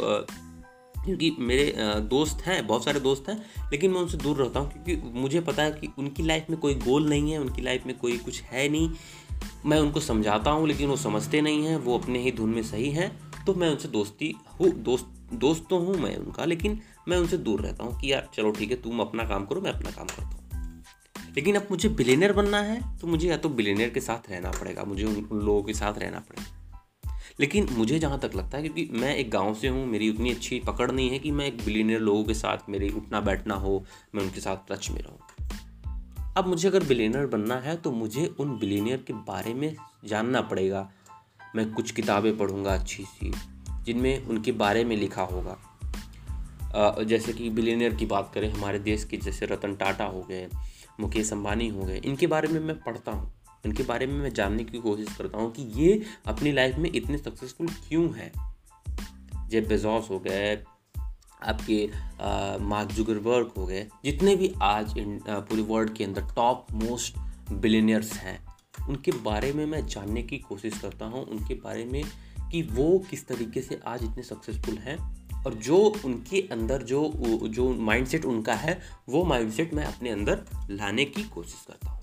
क्योंकि 0.96 1.30
मेरे 1.40 1.72
दोस्त 2.10 2.42
हैं, 2.42 2.66
बहुत 2.66 2.84
सारे 2.84 3.00
दोस्त 3.00 3.28
हैं, 3.28 3.36
लेकिन 3.70 3.90
मैं 3.90 4.00
उनसे 4.00 4.16
दूर 4.16 4.36
रहता 4.36 4.60
हूँ 4.60 4.70
क्योंकि 4.72 5.18
मुझे 5.20 5.40
पता 5.40 5.62
है 5.62 5.72
कि 5.72 5.88
उनकी 5.98 6.22
लाइफ 6.22 6.46
में 6.50 6.58
कोई 6.60 6.74
गोल 6.76 7.08
नहीं 7.08 7.32
है, 7.32 7.38
उनकी 7.38 7.62
लाइफ 7.62 7.86
में 7.86 7.96
कोई 7.98 8.16
कुछ 8.18 8.40
है 8.42 8.68
नहीं। 8.68 8.90
मैं 9.66 9.78
उनको 9.78 10.00
समझाता 10.00 10.50
हूँ, 10.50 10.66
लेकिन 10.68 10.88
वो 10.88 10.96
समझते 10.96 11.40
नहीं 11.40 11.66
हैं, 11.66 11.76
वो 11.76 11.98
अपने 11.98 12.18
ही 12.18 12.32
धुन 12.32 12.50
में 12.50 12.62
सही 12.62 12.90
हैं 12.90 13.10
तो 13.46 13.54
मैं 13.54 13.70
उनसे 13.70 13.88
दोस्ती 13.88 14.34
हूँ, 14.60 14.70
दोस्त 14.72 15.06
दोस्त 15.34 15.66
तो 15.70 15.78
हूँ 15.78 15.96
मैं 15.96 16.16
उनका, 16.16 16.44
लेकिन 16.44 16.78
मैं 17.08 17.18
उनसे 17.18 17.36
दूर 17.38 17.60
रहता 17.60 17.84
हूँ 17.84 18.00
कि 18.00 18.12
यार, 18.12 18.28
चलो 18.34 18.50
ठीक 18.50 18.70
है, 18.70 18.76
तुम 18.76 19.00
अपना 19.00 19.24
काम 19.24 19.44
करो, 19.46 19.60
मैं 19.60 19.72
अपना 19.72 19.90
काम 19.90 20.06
करता 20.06 20.24
हूँ। 20.26 20.40
लेकिन 21.36 21.56
अब 21.56 21.66
मुझे 21.70 21.88
बिलेनियर 21.90 22.32
बनना 22.32 22.60
है 22.60 22.80
तो 22.98 23.06
मुझे 23.06 23.28
या 23.28 23.36
तो 23.36 23.48
बिलेनियर 23.50 23.90
के 23.90 24.00
साथ 24.00 24.30
रहना 24.30 24.50
पड़ेगा, 24.50 24.84
मुझे 24.84 25.04
उन 25.04 25.26
लोगों 25.34 25.62
के 25.62 25.74
साथ 25.74 25.98
रहना 25.98 26.18
पड़ेगा। 26.20 26.60
लेकिन 27.40 27.68
मुझे 27.72 27.98
जहाँ 27.98 28.18
तक 28.20 28.34
लगता 28.36 28.58
है, 28.58 28.62
क्योंकि 28.64 28.88
मैं 28.92 29.14
एक 29.16 29.30
गाँव 29.30 29.54
से 29.54 29.68
हूँ, 29.68 29.86
मेरी 29.86 30.10
उतनी 30.10 30.30
अच्छी 30.30 30.58
पकड़ 30.60 30.90
नहीं 30.90 31.10
है 31.10 31.18
कि 31.18 31.30
मैं 31.30 31.46
एक 31.46 31.64
बिलीनियर 31.64 32.00
लोगों 32.00 32.24
के 32.24 32.34
साथ 32.34 32.68
मेरी 32.68 32.88
उठना 32.90 33.20
बैठना 33.20 33.54
हो, 33.54 33.84
मैं 34.14 34.22
उनके 34.22 34.40
साथ 34.40 34.70
टच 34.70 34.90
में 34.90 35.00
रहूँ। 35.00 35.18
अब 36.36 36.46
मुझे 36.46 36.68
अगर 36.68 36.84
बिलीनियर 36.84 37.26
बनना 37.26 37.56
है 37.56 37.76
तो 37.76 37.90
मुझे 37.92 38.26
उन 38.40 38.58
बिलीनियर 38.58 39.04
के 39.06 39.12
बारे 39.12 39.54
में 39.54 39.74
जानना 40.04 40.40
पड़ेगा। 40.42 40.88
मैं 41.56 41.70
कुछ 41.72 41.90
किताबें 41.90 42.36
पढ़ूँगा 42.38 42.74
अच्छी 42.74 43.04
सी, 43.04 43.32
जिनमें 43.84 44.24
उनके 44.24 44.52
बारे 44.54 44.84
में 44.84 44.96
लिखा 44.96 45.22
होगा। 45.24 45.58
जैसे 47.02 47.32
कि 47.32 47.48
बिलीनियर 47.50 47.94
की 47.94 48.06
बात 48.06 48.30
करें, 48.34 48.50
हमारे 48.50 48.78
देश 48.80 49.04
के 49.04 49.16
जैसे 49.16 49.46
रतन 49.46 49.74
टाटा 49.76 50.04
हो 50.04 50.22
गए, 50.22 50.48
मुकेश 51.00 51.32
अंबानी 51.32 51.68
हो 51.68 51.84
गए, 51.84 51.96
इनके 51.98 52.26
बारे 52.26 52.48
में 52.48 52.60
मैं 52.60 52.78
पढ़ता 52.80 53.12
हूँ। 53.12 53.32
इनके 53.64 53.82
बारे 53.82 54.06
में 54.06 54.14
मैं 54.14 54.32
जानने 54.34 54.64
की 54.64 54.78
कोशिश 54.78 55.16
करता 55.16 55.38
हूँ 55.38 55.52
कि 55.52 55.62
ये 55.76 56.02
अपनी 56.26 56.52
लाइफ 56.52 56.76
में 56.78 56.90
इतने 56.94 57.18
सक्सेसफुल 57.18 57.68
क्यों 57.88 58.08
हैं? 58.14 58.32
जेब 59.48 59.66
बेजॉस 59.68 60.10
हो 60.10 60.18
गए, 60.18 60.54
आपके 61.42 61.84
मार्क 62.64 62.90
जुगरबर्ग 62.92 63.52
हो 63.56 63.66
गए, 63.66 63.86
जितने 64.04 64.34
भी 64.36 64.52
आज 64.62 64.94
पूरे 64.98 65.62
वर्ल्ड 65.62 65.94
के 65.94 66.04
अंदर 66.04 66.34
टॉप 66.36 66.66
मोस्ट 66.74 67.18
बिलीनियर्स 67.52 68.12
हैं, 68.14 68.38
उनके 68.88 69.12
बारे 69.22 69.52
में 69.52 69.64
मैं 69.66 69.86
जानने 69.86 70.22
की 70.22 70.38
कोशिश 70.40 70.78
करता 70.78 71.06
हूँ, 71.06 71.24
उनके 71.24 71.54
बारे 71.54 71.84
में 71.84 72.02
कि 72.50 72.62
वो 72.62 72.98
किस 73.10 73.26
तरीके 73.26 73.60
से 73.62 73.80
आज 73.86 74.02
इतने 74.02 74.22
सक्सेसफुल 74.22 74.78
हैं 74.78 74.96
और 75.44 75.54
जो 75.54 75.76
उनके 76.04 76.40
अंदर 76.52 76.82
जो 76.82 77.10
जो 77.48 77.68
माइंडसेट 77.74 78.24
उनका 78.24 78.54
है, 78.54 78.80
वो 79.08 79.24
माइंडसेट 79.24 79.74
मैं 79.74 79.84
अपने 79.84 80.10
अंदर 80.10 80.44
लाने 80.70 81.04
की 81.04 81.22
कोशिश 81.24 81.64
करता 81.68 81.90
हूँ। 81.90 82.01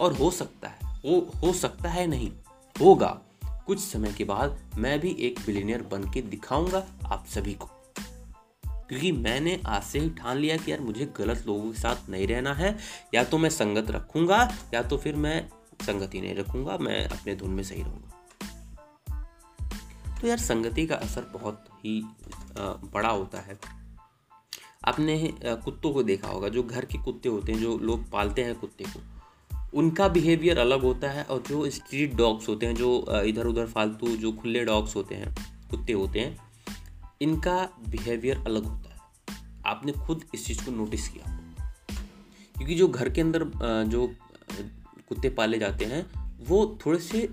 और 0.00 0.12
हो 0.12 0.30
सकता 0.30 0.68
है, 0.68 0.78
हो 1.04 1.18
हो 1.42 1.52
सकता 1.52 1.88
है 1.88 2.06
नहीं, 2.06 2.30
होगा। 2.76 3.18
कुछ 3.66 3.80
समय 3.80 4.12
के 4.12 4.24
बाद 4.24 4.58
मैं 4.78 4.98
भी 5.00 5.10
एक 5.20 5.40
बिलीनियर 5.46 5.82
बन 5.82 6.10
के 6.10 6.22
दिखाऊँगा 6.22 6.86
आप 7.06 7.26
सभी 7.26 7.54
को। 7.54 7.68
क्योंकि 8.64 9.10
मैंने 9.12 9.60
आज 9.66 9.82
से 9.82 9.98
ही 9.98 10.08
ठान 10.10 10.36
लिया 10.36 10.56
कि 10.56 10.70
यार 10.72 10.80
मुझे 10.80 11.04
गलत 11.16 11.44
लोगों 11.46 11.70
के 11.72 11.78
साथ 11.78 12.08
नहीं 12.10 12.26
रहना 12.26 12.54
है। 12.54 12.76
या 13.14 13.24
तो 13.24 13.38
मैं 13.38 13.50
संगत 13.50 13.90
रखूँगा, 13.90 14.38
या 14.74 14.82
तो 14.82 14.96
फिर 14.96 15.16
मैं 15.16 15.48
संगति 15.82 16.20
नहीं 16.20 16.34
रखूँगा, 16.34 16.76
मैं 16.78 17.04
अपने 17.08 17.34
धुन 17.34 17.50
में 17.50 17.62
सही 17.62 17.82
रहूँगा। 17.82 18.16
तो 20.20 20.26
यार 20.26 20.38
संगति 20.38 20.86
का 20.86 20.96
असर 20.96 21.30
बहुत 21.32 21.64
ही 21.84 22.00
बड़ा 22.58 23.08
होता 23.08 23.40
है। 23.40 23.58
आपने 24.84 25.32
कुत्तों 25.44 25.92
को 25.92 26.02
देखा 26.02 26.28
होगा, 26.28 26.48
जो 26.48 26.62
घर 26.62 26.84
के 26.84 26.98
कुत्ते 26.98 27.28
होते 27.28 27.52
हैं, 27.52 27.60
जो 27.60 27.78
लोग 27.78 28.10
पालते 28.10 28.44
हैं 28.44 28.54
कुत्ते 28.54 28.84
को। 28.84 29.00
उनका 29.74 30.08
बिहेवियर 30.08 30.58
अलग 30.58 30.82
होता 30.82 31.10
है 31.10 31.22
और 31.24 31.42
जो 31.48 31.68
स्ट्रीट 31.70 32.14
डॉग्स 32.14 32.48
होते 32.48 32.66
हैं, 32.66 32.74
जो 32.74 33.22
इधर 33.26 33.46
उधर 33.46 33.66
फालतू 33.66 34.16
जो 34.16 34.32
खुले 34.32 34.64
डॉग्स 34.64 34.96
होते 34.96 35.14
हैं, 35.14 35.34
कुत्ते 35.70 35.92
होते 35.92 36.20
हैं, 36.20 36.36
इनका 37.20 37.56
बिहेवियर 37.88 38.38
अलग 38.38 38.64
होता 38.64 38.90
है। 38.90 38.98
आपने 39.66 39.92
खुद 40.06 40.24
इस 40.34 40.46
चीज़ 40.46 40.64
को 40.64 40.70
नोटिस 40.70 41.08
किया 41.08 41.36
क्योंकि 42.56 42.74
जो 42.74 42.88
घर 42.88 43.08
के 43.08 43.20
अंदर 43.20 43.44
जो 43.88 44.06
कुत्ते 45.08 45.28
पाले 45.30 45.58
जाते 45.58 45.84
हैं, 45.84 46.04
वो 46.46 46.78
थोड़े 46.86 46.98
से 46.98 47.28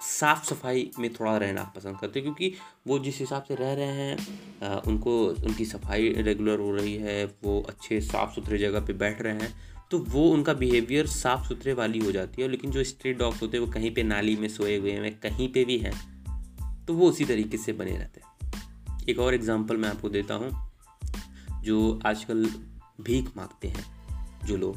साफ़ 0.00 0.44
सफ़ाई 0.44 0.90
में 0.98 1.12
थोड़ा 1.14 1.36
रहना 1.36 1.62
पसंद 1.76 1.98
करते 2.00 2.20
हैं 2.20 2.24
क्योंकि 2.24 2.54
वो 2.86 2.98
जिस 2.98 3.18
हिसाब 3.18 3.42
से 3.42 3.54
रह 3.54 3.72
रहे 3.72 3.86
हैं 3.86 4.16
आ, 4.62 4.74
उनको 4.74 5.26
उनकी 5.26 5.64
सफ़ाई 5.64 6.08
रेगुलर 6.08 6.58
हो 6.58 6.70
रही 6.72 6.96
है 6.96 7.24
वो 7.26 7.62
अच्छे 7.68 8.00
साफ़ 8.00 8.34
सुथरे 8.34 8.58
जगह 8.58 8.80
पे 8.80 8.92
बैठ 8.92 9.22
रहे 9.22 9.34
हैं 9.34 9.54
तो 9.90 9.98
वो 9.98 10.30
उनका 10.30 10.52
बिहेवियर 10.52 11.06
साफ़ 11.06 11.48
सुथरे 11.48 11.72
वाली 11.72 11.98
हो 11.98 12.12
जाती 12.12 12.42
है 12.42 12.48
लेकिन 12.48 12.70
जो 12.70 12.84
स्ट्रीट 12.84 13.18
डॉग्स 13.18 13.42
होते 13.42 13.56
हैं 13.56 13.64
वो 13.64 13.72
कहीं 13.72 13.94
पे 13.94 14.02
नाली 14.02 14.36
में 14.36 14.48
सोए 14.48 14.76
हुए 14.76 14.92
हैं 14.92 15.20
कहीं 15.20 15.52
पे 15.52 15.64
भी 15.64 15.78
हैं 15.78 15.94
तो 16.86 16.94
वो 16.94 17.08
उसी 17.08 17.24
तरीके 17.24 17.56
से 17.56 17.72
बने 17.72 17.96
रहते 17.96 18.20
हैं। 18.20 18.30
एक 19.08 19.18
और 19.18 19.34
एग्ज़ाम्पल 19.34 19.76
मैं 19.76 19.88
आपको 19.88 20.08
देता 20.08 20.34
हूँ 20.34 20.72
जो 21.62 22.00
आजकल 22.06 22.44
भीख 23.00 23.36
मांगते 23.36 23.68
हैं 23.68 23.84
जो 24.46 24.56
लोग 24.56 24.76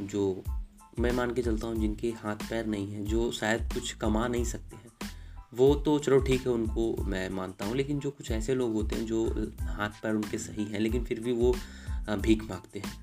जो 0.00 0.44
मैं 0.98 1.10
मान 1.12 1.34
के 1.34 1.42
चलता 1.42 1.66
हूँ 1.66 1.76
जिनके 1.76 2.08
हाथ 2.18 2.48
पैर 2.50 2.66
नहीं 2.66 2.92
हैं, 2.92 3.04
जो 3.04 3.30
शायद 3.32 3.72
कुछ 3.74 3.92
कमा 3.92 4.26
नहीं 4.28 4.44
सकते 4.44 4.76
हैं। 4.76 4.88
वो 5.54 5.74
तो 5.76 5.98
चलो 5.98 6.18
ठीक 6.18 6.40
है, 6.40 6.52
उनको 6.52 7.04
मैं 7.04 7.28
मानता 7.30 7.64
हूँ, 7.64 7.76
लेकिन 7.76 8.00
जो 8.00 8.10
कुछ 8.10 8.30
ऐसे 8.30 8.54
लोग 8.54 8.72
होते 8.72 8.96
हैं 8.96 9.06
जो 9.06 9.24
हाथ 9.60 10.02
पैर 10.02 10.14
उनके 10.14 10.38
सही 10.38 10.64
हैं, 10.64 10.80
लेकिन 10.80 11.04
फिर 11.04 11.20
भी 11.20 11.32
वो 11.32 11.54
भीख 12.10 12.42
मांगते 12.42 12.78
हैं। 12.78 12.98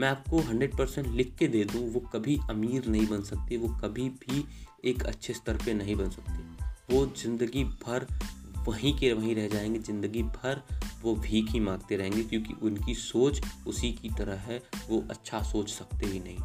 मैं 0.00 0.08
आपको 0.08 0.38
हंड्रेड 0.40 0.76
परसेंट 0.76 1.06
लिख 1.06 1.34
के 1.38 1.48
दे 1.48 1.64
दूँ, 1.64 1.88
वो 1.92 2.00
कभी 2.12 2.38
अमीर 2.50 2.86
नहीं 2.86 3.06
बन 3.06 3.22
सकती, 3.22 3.56
वो 3.56 3.68
कभी 3.82 4.08
भी 4.20 4.44
एक 4.84 5.02
अच्छे 5.02 5.32
स्तर 5.32 5.56
पे 5.56 5.74
नहीं 5.74 5.96
बन 5.96 6.10
सकती। 6.10 6.94
वो 6.94 7.04
ज़िंदगी 7.16 7.64
भर 7.64 8.06
वहीं 8.68 8.96
के 8.98 9.12
वहीं 9.12 9.34
रह 9.34 9.48
जाएँगे, 9.48 9.78
ज़िंदगी 9.78 10.22
भर 10.22 10.62
वो 11.02 11.14
भीख 11.16 11.50
ही 11.50 11.60
मांगते 11.60 11.96
रहेंगे, 11.96 12.22
क्योंकि 12.22 12.54
उनकी 12.62 12.94
सोच 12.94 13.40
उसी 13.66 13.92
की 13.92 14.10
तरह 14.18 14.40
है, 14.42 14.62
वो 14.88 15.04
अच्छा 15.10 15.42
सोच 15.42 15.70
सकते 15.70 16.06
ही 16.06 16.20
नहीं 16.20 16.38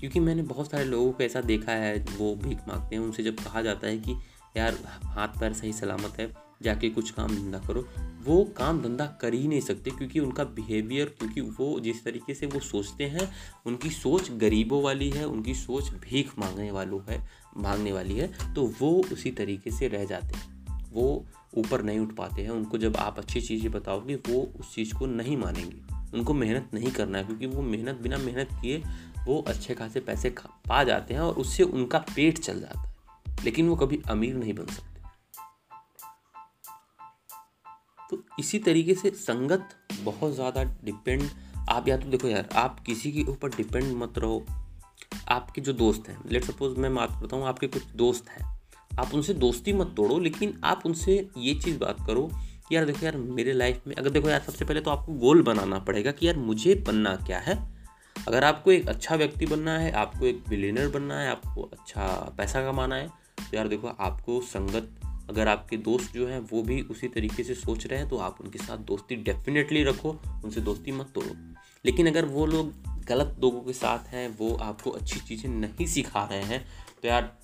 क्योंकि 0.00 0.20
मैंने 0.20 0.42
बहुत 0.42 0.70
सारे 0.70 0.84
लोगों 0.84 1.12
को 1.12 1.24
ऐसा 1.24 1.40
देखा 1.40 1.72
है, 1.72 2.04
वो 2.18 2.34
भीख 2.34 2.58
मांगते 2.68 2.96
हैं, 2.96 3.02
उनसे 3.02 3.22
जब 3.22 3.34
कहा 3.34 3.62
जाता 3.62 3.86
है 3.86 3.98
कि, 3.98 4.12
यार, 4.56 4.78
हाथ 5.04 5.28
पैर 5.28 5.52
सही 5.52 5.72
सलामत 5.72 6.12
है, 6.20 6.46
जाके 6.62 6.88
कुछ 6.88 7.10
काम 7.10 7.28
धंधा 7.28 7.58
करो। 7.58 7.88
वो 8.24 8.44
काम 8.44 8.82
धंधा 8.82 9.06
कर 9.06 9.34
ही 9.34 9.48
नहीं 9.48 9.60
सकते 9.60 9.90
क्योंकि 9.90 10.20
उनका 10.20 10.44
बिहेवियर 10.44 11.06
क्योंकि 11.06 11.40
वो 11.40 11.80
जिस 11.80 12.04
तरीके 12.04 12.34
से 12.34 12.46
वो 12.46 12.60
सोचते 12.60 13.04
हैं, 13.04 13.32
उनकी 13.66 13.90
सोच 13.90 14.30
गरीबों 14.30 14.82
वाली 14.82 15.10
है, 15.10 15.26
उनकी 15.26 15.54
सोच 15.54 15.90
भीख 15.90 16.38
मांगने 16.38 16.70
वालों 16.70 17.00
है, 17.10 17.28
मांगने 17.56 17.92
वाली 17.92 18.14
है 18.14 18.54
तो 18.54 18.74
वो 18.80 19.04
उसी 19.12 19.30
तरीके 19.30 19.70
से 19.70 19.88
रह 19.88 20.04
जाते 20.04 20.38
हैं। 20.38 20.66
वो 20.92 21.26
ऊपर 21.56 21.82
नहीं 21.82 21.98
उठ 21.98 22.14
पाते 22.14 22.42
हैं, 22.42 22.50
उनको 22.50 22.78
जब 22.78 22.96
आप 22.96 23.18
अच्छी 23.18 23.40
चीज़ें 23.40 23.72
बताओगे, 23.72 24.14
वो 24.14 24.52
उस 24.60 24.74
चीज़ 24.74 24.94
को 24.94 25.06
नहीं 25.06 25.36
मानेंगे। 25.36 25.96
उनको 26.14 26.34
मेहनत 26.34 26.70
नहीं 26.74 26.90
करना 26.90 27.18
है, 27.18 27.24
क्योंकि 27.24 27.46
वो 27.46 27.62
मेहनत 27.62 27.96
बिना 27.96 28.18
मेहनत 28.18 28.48
किए 28.52 28.82
वो 29.26 29.40
अच्छे 29.48 29.74
खासे 29.74 30.00
पैसे 30.00 30.34
पा 30.40 30.84
जाते 30.84 31.14
हैं 31.14 31.20
और 31.20 31.34
उससे 31.34 31.62
उनका 31.62 31.98
पेट 31.98 32.38
चल 32.38 32.60
जाता 32.60 32.80
है। 32.80 33.44
लेकिन 33.44 33.68
वो 33.68 33.76
कभी 33.76 34.02
अमीर 34.10 34.34
नहीं 34.34 34.52
बन 34.52 34.66
सकते। 34.66 35.00
तो 38.10 38.22
इसी 38.38 38.58
तरीके 38.58 38.94
से 38.94 39.10
संगत 39.10 39.68
बहुत 40.02 40.34
ज़्यादा 40.34 40.62
डिपेंड 40.62 41.22
आप 41.68 41.88
या 41.88 41.96
तो 41.96 42.08
देखो 42.08 42.28
यार, 42.28 42.48
आप 42.54 42.80
किसी 42.80 43.12
के 43.12 43.22
ऊपर 43.22 43.48
डिपेंड 43.48 43.96
मत 43.96 44.18
रहो। 44.18 44.46
आपके 45.28 45.60
जो 45.60 45.72
दोस्त 45.72 46.08
हैं 46.08 46.18
लेट 46.30 46.44
सपोज़ 46.44 46.78
मैं 46.78 46.94
बात 46.94 47.10
करता 47.10 47.36
हूँ, 47.36 47.46
आपके 47.46 47.66
कुछ 47.66 47.82
दोस्त 47.86 48.28
हैं। 48.28 48.44
आप 48.98 49.14
उनसे 49.14 49.34
दोस्ती 49.34 49.72
मत 49.72 49.94
तोड़ो, 49.96 50.18
लेकिन 50.18 50.60
आप 50.64 50.82
उनसे 50.86 51.28
ये 51.38 51.54
चीज़ 51.54 51.78
बात 51.78 51.96
करो 52.06 52.30
कि 52.68 52.76
यार 52.76 52.84
देखो 52.84 53.04
यार, 53.06 53.16
मेरे 53.16 53.52
लाइफ 53.52 53.82
में 53.86 53.94
अगर 53.94 54.10
देखो 54.10 54.28
यार, 54.28 54.40
सबसे 54.40 54.64
पहले 54.64 54.80
तो 54.80 54.90
आपको 54.90 55.12
गोल 55.12 55.42
बनाना 55.42 55.78
पड़ेगा 55.78 56.10
कि 56.10 56.26
यार 56.26 56.36
मुझे 56.36 56.74
बनना 56.86 57.16
क्या 57.16 57.38
है। 57.38 57.75
अगर 58.28 58.44
आपको 58.44 58.72
एक 58.72 58.88
अच्छा 58.88 59.14
व्यक्ति 59.14 59.46
बनना 59.46 59.78
है, 59.78 59.90
आपको 59.92 60.26
एक 60.26 60.42
बिलीनर 60.48 60.88
बनना 60.88 61.20
है, 61.20 61.30
आपको 61.30 61.62
अच्छा 61.62 62.34
पैसा 62.38 62.62
कमाना 62.62 62.94
है 62.94 63.08
तो 63.40 63.56
यार 63.56 63.68
देखो, 63.68 63.88
आपको 63.88 64.40
संगत, 64.40 64.90
अगर 65.30 65.48
आपके 65.48 65.76
दोस्त 65.76 66.12
जो 66.14 66.26
हैं, 66.26 66.40
वो 66.40 66.62
भी 66.62 66.80
उसी 66.80 67.08
तरीके 67.08 67.44
से 67.44 67.54
सोच 67.54 67.86
रहे 67.86 67.98
हैं 67.98 68.08
तो 68.08 68.18
आप 68.18 68.40
उनके 68.40 68.58
साथ 68.58 68.78
दोस्ती 68.78 69.16
डेफिनेटली 69.16 69.82
रखो, 69.84 70.10
उनसे 70.44 70.60
दोस्ती 70.60 70.92
मत 70.92 71.10
तोड़ो। 71.14 71.34
लेकिन 71.84 72.06
अगर 72.06 72.24
वो 72.24 72.46
लोग 72.46 72.72
गलत 73.04 73.36
लोगों 73.42 73.60
के 73.60 73.72
साथ 73.72 74.08
हैं, 74.08 74.28
वो 74.38 74.54
आपको 74.54 74.90
अच्छी 74.90 75.20
चीज़ें 75.20 75.50
नहीं 75.50 75.86
सिखा 75.86 76.24
रहे 76.24 76.42
हैं 76.42 76.66
तो 77.02 77.08
यार 77.08 77.38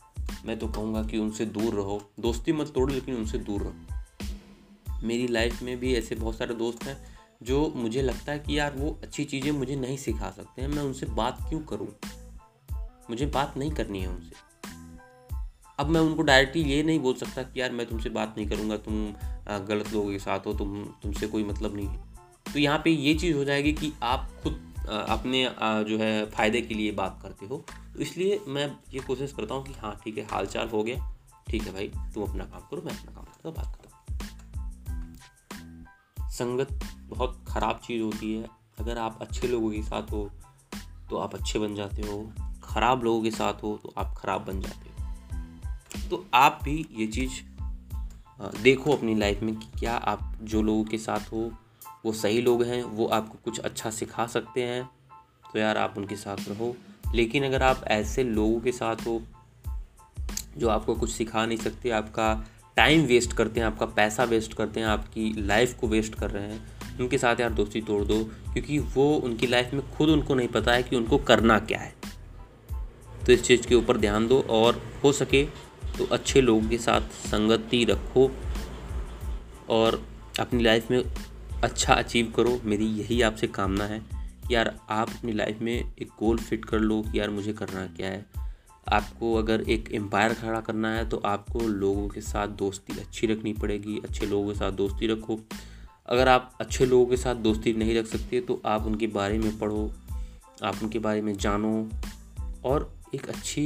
मैं 0.46 0.58
तो 0.58 0.68
कहूँगा 0.68 1.02
कि 1.02 1.18
उनसे 1.18 1.46
दूर 1.46 1.74
रहो। 1.74 2.00
दोस्ती 2.20 2.52
मत 2.52 2.72
तोड़ो, 2.74 2.94
लेकिन 2.94 3.14
उनसे 3.14 3.38
दूर 3.38 3.62
रहो। 3.62 5.00
मेरी 5.02 5.26
लाइफ 5.26 5.62
में 5.62 5.76
भी 5.80 5.94
ऐसे 5.94 6.14
बहुत 6.14 6.38
सारे 6.38 6.54
दोस्त 6.54 6.84
हैं 6.84 7.11
जो 7.42 7.72
मुझे 7.76 8.02
लगता 8.02 8.32
है 8.32 8.38
कि 8.38 8.58
यार 8.58 8.76
वो 8.76 8.90
अच्छी 9.02 9.24
चीज़ें 9.24 9.50
मुझे 9.52 9.76
नहीं 9.76 9.96
सिखा 9.96 10.30
सकते 10.30 10.62
हैं, 10.62 10.68
मैं 10.68 10.82
उनसे 10.82 11.06
बात 11.12 11.38
क्यों 11.48 11.60
करूँ? 11.62 11.88
मुझे 13.10 13.26
बात 13.26 13.56
नहीं 13.56 13.70
करनी 13.70 14.00
है 14.00 14.08
उनसे। 14.08 14.50
अब 15.78 15.88
मैं 15.88 16.00
उनको 16.00 16.22
डायरेक्टली 16.22 16.62
ये 16.62 16.82
नहीं 16.82 17.00
बोल 17.00 17.14
सकता 17.14 17.42
कि 17.42 17.60
यार 17.60 17.72
मैं 17.72 17.86
तुमसे 17.86 18.10
बात 18.10 18.34
नहीं 18.36 18.48
करूँगा, 18.48 18.76
तुम 18.78 19.12
गलत 19.66 19.92
लोगों 19.92 20.10
के 20.10 20.18
साथ 20.18 20.46
हो, 20.46 20.52
तुम, 20.54 20.84
तुमसे 21.02 21.26
कोई 21.26 21.44
मतलब 21.44 21.76
नहीं 21.76 21.86
है। 21.86 22.52
तो 22.52 22.58
यहाँ 22.58 22.78
पे 22.78 22.90
ये 22.90 23.14
चीज़ 23.14 23.36
हो 23.36 23.44
जाएगी 23.44 23.72
कि 23.72 23.92
आप 24.02 24.28
खुद 24.42 24.60
अपने 24.88 25.44
जो 25.88 25.98
है 25.98 26.24
फ़ायदे 26.30 26.60
के 26.62 26.74
लिए 26.74 26.92
बात 26.92 27.18
करते 27.22 27.46
हो। 27.46 27.56
तो 27.94 28.00
इसलिए 28.00 28.40
मैं 28.48 28.66
ये 28.94 29.00
कोशिश 29.00 29.32
करता 29.32 29.54
हूँ 29.54 29.64
कि 29.64 29.72
हाँ 29.72 29.94
ठीक 30.04 30.18
है 30.18 30.24
हाल 30.26 30.46
चाल 30.46 30.68
हो 30.68 30.82
गया। 30.82 31.14
ठीक 31.48 31.62
है 31.62 31.72
भाई, 31.72 31.88
तुम 32.14 32.22
अपना 32.24 32.44
काम 32.44 32.60
करो, 32.60 32.82
मैं 32.82 32.92
अपना 32.92 33.12
काम 33.12 33.24
करता 33.24 33.50
बात 33.52 33.76
करता 33.76 33.90
संगत 36.32 36.78
बहुत 37.12 37.38
ख़राब 37.48 37.80
चीज़ 37.84 38.02
होती 38.02 38.32
है। 38.34 38.48
अगर 38.80 38.98
आप 38.98 39.18
अच्छे 39.22 39.48
लोगों 39.48 39.70
के 39.70 39.82
साथ 39.82 40.12
हो 40.12 40.28
तो 41.10 41.16
आप 41.16 41.34
अच्छे 41.34 41.58
बन 41.58 41.74
जाते 41.74 42.02
हो। 42.02 42.32
ख़राब 42.64 43.04
लोगों 43.04 43.22
के 43.22 43.30
साथ 43.30 43.62
हो 43.62 43.78
तो 43.82 43.92
आप 43.98 44.14
ख़राब 44.18 44.44
बन 44.44 44.60
जाते 44.60 44.90
हो। 44.90 46.08
तो 46.10 46.24
आप 46.34 46.60
भी 46.64 46.86
ये 46.92 47.06
चीज़ 47.06 47.40
देखो 48.62 48.92
अपनी 48.92 49.14
लाइफ 49.14 49.42
में 49.42 49.54
कि 49.56 49.66
क्या 49.78 49.96
आप 49.96 50.38
जो 50.42 50.62
लोगों 50.62 50.84
के 50.84 50.98
साथ 50.98 51.32
हो, 51.32 51.50
वो 52.04 52.12
सही 52.12 52.40
लोग 52.40 52.62
हैं, 52.62 52.82
वो 52.82 53.06
आपको 53.06 53.38
कुछ 53.44 53.58
अच्छा 53.58 53.90
सिखा 53.90 54.26
सकते 54.26 54.62
हैं। 54.62 54.84
तो 55.52 55.58
यार 55.58 55.78
आप 55.78 55.94
उनके 55.98 56.16
साथ 56.16 56.48
रहो। 56.48 56.74
लेकिन 57.14 57.44
अगर 57.44 57.62
आप 57.62 57.84
ऐसे 57.84 58.24
लोगों 58.24 58.60
के 58.60 58.72
साथ 58.72 59.06
हो, 59.06 59.20
जो 60.56 60.68
आपको 60.68 60.94
कुछ 60.94 61.10
सिखा 61.10 61.46
नहीं 61.46 61.58
सकते, 61.58 61.90
आपका 61.90 62.34
टाइम 62.76 63.00
वेस्ट 63.00 63.32
करते 63.32 63.60
हैं, 63.60 63.66
आपका 63.66 63.86
पैसा 63.86 64.24
वेस्ट 64.24 64.54
करते 64.54 64.80
हैं, 64.80 64.86
आपकी 64.86 65.32
लाइफ 65.42 65.78
को 65.80 65.88
वेस्ट 65.88 66.14
कर 66.14 66.30
रहे 66.30 66.52
हैं 66.52 66.81
उनके 67.00 67.18
साथ 67.18 67.40
यार 67.40 67.52
दोस्ती 67.52 67.80
तोड़ 67.80 68.02
दो, 68.04 68.22
क्योंकि 68.52 68.78
वो 68.78 69.14
उनकी 69.16 69.46
लाइफ 69.46 69.72
में 69.74 69.82
खुद 69.90 70.08
उनको 70.08 70.34
नहीं 70.34 70.48
पता 70.48 70.72
है 70.72 70.82
कि 70.82 70.96
उनको 70.96 71.18
करना 71.20 71.58
क्या 71.60 71.78
है। 71.78 71.94
तो 73.26 73.32
इस 73.32 73.42
चीज़ 73.42 73.66
के 73.66 73.74
ऊपर 73.74 73.96
ध्यान 73.96 74.26
दो 74.28 74.40
और 74.50 74.82
हो 75.04 75.12
सके 75.12 75.44
तो 75.98 76.04
अच्छे 76.06 76.40
लोगों 76.40 76.68
के 76.68 76.78
साथ 76.78 77.00
संगति 77.26 77.84
रखो 77.84 78.30
और 79.70 80.02
अपनी 80.40 80.62
लाइफ 80.62 80.90
में 80.90 81.02
अच्छा 81.62 81.94
अचीव 81.94 82.32
करो। 82.36 82.60
मेरी 82.64 82.86
यही 82.92 83.20
आपसे 83.22 83.46
कामना 83.48 83.84
है 83.84 83.98
कि 84.00 84.54
यार 84.54 84.74
आप 84.90 85.10
अपनी 85.10 85.32
लाइफ 85.32 85.58
में 85.62 85.72
एक 85.72 86.08
गोल 86.18 86.38
फिट 86.38 86.64
कर 86.64 86.80
लो 86.80 87.00
कि 87.02 87.18
यार 87.18 87.30
मुझे 87.30 87.52
करना 87.52 87.86
क्या 87.96 88.08
है। 88.08 88.24
आपको 88.86 89.34
अगर 89.34 89.60
एक 89.70 89.88
एम्पायर 89.92 90.32
खड़ा 90.34 90.60
करना 90.60 90.94
है 90.94 91.08
तो 91.08 91.16
आपको 91.26 91.60
लोगों 91.60 92.08
के 92.08 92.20
साथ 92.20 92.48
दोस्ती 92.48 92.98
अच्छी 93.00 93.26
रखनी 93.26 93.52
पड़ेगी, 93.52 94.00
अच्छे 94.04 94.26
लोगों 94.26 94.52
के 94.52 94.58
साथ 94.58 94.72
दोस्ती 94.72 95.06
रखो। 95.06 95.38
अगर 96.08 96.28
आप 96.28 96.52
अच्छे 96.60 96.86
लोगों 96.86 97.06
के 97.06 97.16
साथ 97.16 97.34
दोस्ती 97.34 97.72
नहीं 97.72 97.94
रख 97.98 98.06
सकते 98.06 98.40
तो 98.40 98.60
आप 98.66 98.86
उनके 98.86 99.06
बारे 99.06 99.38
में 99.38 99.58
पढ़ो, 99.58 99.90
आप 100.64 100.82
उनके 100.82 100.98
बारे 100.98 101.20
में 101.22 101.32
जानो 101.36 101.88
और 102.64 102.92
एक 103.14 103.28
अच्छी 103.28 103.64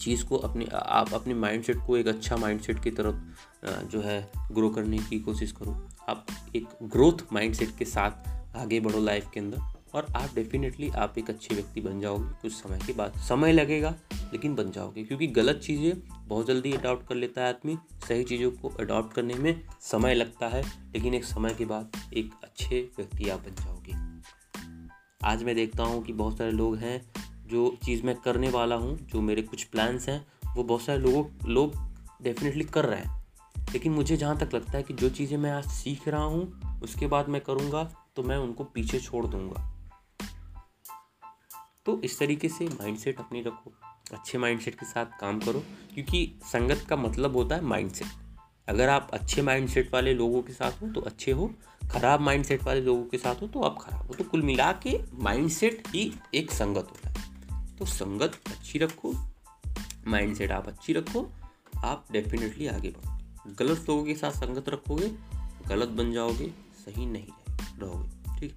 चीज़ 0.00 0.24
को 0.24 0.36
अपने, 0.38 0.66
आप 0.74 1.12
अपने 1.14 1.34
माइंडसेट 1.34 1.76
को 1.86 1.96
एक 1.96 2.08
अच्छा 2.08 2.36
माइंडसेट 2.36 2.82
की 2.82 2.90
तरफ़ 2.90 3.86
जो 3.86 4.00
है 4.00 4.30
ग्रो 4.52 4.68
करने 4.70 4.98
की 4.98 5.18
कोशिश 5.20 5.52
करो। 5.52 5.76
आप 6.08 6.26
एक 6.56 6.66
ग्रोथ 6.82 7.32
माइंडसेट 7.32 7.76
के 7.78 7.84
साथ 7.84 8.56
आगे 8.56 8.80
बढ़ो 8.80 9.00
लाइफ 9.00 9.30
के 9.34 9.40
अंदर। 9.40 9.73
और 9.94 10.06
आप 10.16 10.28
डेफिनेटली 10.34 10.88
आप 10.88 11.18
एक 11.18 11.30
अच्छे 11.30 11.54
व्यक्ति 11.54 11.80
बन 11.80 12.00
जाओगे। 12.00 12.34
कुछ 12.42 12.52
समय 12.52 12.78
के 12.86 12.92
बाद। 12.92 13.12
समय 13.16 13.52
लगेगा, 13.52 13.94
लेकिन 14.14 14.54
बन 14.54 14.70
जाओगे। 14.70 15.04
क्योंकि 15.04 15.26
गलत 15.26 15.56
चीज़ें 15.56 16.02
बहुत 16.28 16.46
जल्दी 16.46 16.72
अडॉप्ट 16.72 17.06
कर 17.06 17.14
लेता 17.14 17.42
है 17.42 17.48
आदमी। 17.48 17.78
सही 18.08 18.24
चीज़ों 18.24 18.50
को 18.50 18.68
अडॉप्ट 18.68 19.14
करने 19.14 19.34
में 19.34 19.64
समय 19.80 20.14
लगता 20.14 20.48
है, 20.48 20.62
लेकिन 20.62 21.14
एक 21.14 21.24
समय 21.24 21.54
के 21.54 21.64
बाद 21.64 21.92
एक 22.14 22.32
अच्छे 22.44 22.90
व्यक्ति 22.96 23.28
आप 23.28 23.40
बन 23.40 23.54
जाओगे। 23.54 24.14
आज 25.24 25.42
मैं 25.42 25.54
देखता 25.54 25.82
हूँ 25.82 26.04
कि 26.04 26.12
बहुत 26.12 26.38
सारे 26.38 26.50
लोग 26.50 26.76
हैं 26.76 27.12
जो 27.46 27.76
चीज़ 27.84 28.02
मैं 28.02 28.16
करने 28.16 28.50
वाला 28.50 28.74
हूँ, 28.74 28.98
जो 28.98 29.20
मेरे 29.20 29.42
कुछ 29.42 29.64
प्लान्स 29.64 30.08
हैं, 30.08 30.26
वो 30.56 30.64
बहुत 30.64 30.82
सारे 30.82 30.98
लोगों, 30.98 31.52
लोग 31.52 31.74
डेफिनेटली 32.22 32.64
कर 32.64 32.84
रहे 32.84 33.00
हैं। 33.00 33.24
लेकिन 33.72 33.92
मुझे 33.92 34.16
जहाँ 34.16 34.38
तक 34.38 34.54
लगता 34.54 34.72
है 34.72 34.82
कि 34.82 34.94
जो 34.94 35.10
चीज़ें 35.10 35.38
मैं 35.38 35.50
आज 35.50 35.64
सीख 35.64 36.08
रहा 36.08 36.24
हूँ, 36.24 36.60
उसके 36.82 37.06
बाद 37.06 37.28
मैं 37.28 37.40
करूँगा 37.40 37.84
तो 38.16 38.22
मैं 38.22 38.36
उनको 38.36 38.64
पीछे 38.64 39.00
छोड़ 39.00 39.26
दूँगा। 39.26 39.73
तो 41.86 42.00
इस 42.00 42.18
तरीके 42.18 42.48
से 42.48 42.64
माइंडसेट 42.66 43.18
अपनी 43.20 43.42
रखो। 43.42 43.72
अच्छे 44.12 44.38
माइंडसेट 44.38 44.74
के 44.74 44.86
साथ 44.86 45.18
काम 45.20 45.38
करो, 45.40 45.62
क्योंकि 45.94 46.40
संगत 46.42 46.86
का 46.88 46.96
मतलब 46.96 47.36
होता 47.36 47.54
है 47.54 47.64
माइंडसेट 47.64 48.22
अगर 48.68 48.88
आप 48.88 49.10
अच्छे 49.12 49.42
माइंडसेट 49.42 49.92
वाले 49.92 50.14
लोगों 50.14 50.42
के 50.42 50.52
साथ 50.52 50.82
हो 50.82 50.88
तो 50.88 51.00
अच्छे 51.00 51.32
हो। 51.32 51.50
खराब 51.90 52.20
माइंडसेट 52.20 52.62
वाले 52.62 52.80
लोगों 52.80 53.04
के 53.04 53.18
साथ 53.18 53.42
हो 53.42 53.46
तो 53.46 53.60
आप 53.60 53.78
खराब 53.80 54.06
हो। 54.06 54.14
तो 54.14 54.24
कुल 54.24 54.42
मिला 54.42 54.70
के 54.82 54.98
माइंडसेट 55.14 55.88
ही 55.88 56.12
एक 56.34 56.50
संगत 56.50 56.90
होता 56.90 57.08
है। 57.08 57.76
तो 57.78 57.86
संगत 57.86 58.40
अच्छी 58.46 58.78
रखो 58.78 59.12
माइंडसेट 60.06 60.50
आप 60.50 60.68
अच्छी 60.68 60.92
रखो, 60.92 61.26
आप 61.76 62.06
डेफिनेटली 62.12 62.66
आगे 62.66 62.90
बढ़ो। 62.90 63.54
गलत 63.54 63.88
लोगों 63.88 64.04
के 64.04 64.14
साथ 64.14 64.32
संगत 64.32 64.68
रखोगे, 64.68 65.10
गलत 65.68 65.88
बन 65.90 66.12
जाओगे, 66.12 66.46
सही 66.76 67.06
नहीं 67.06 67.26
रहोगे। 67.78 68.38
ठीक 68.38 68.56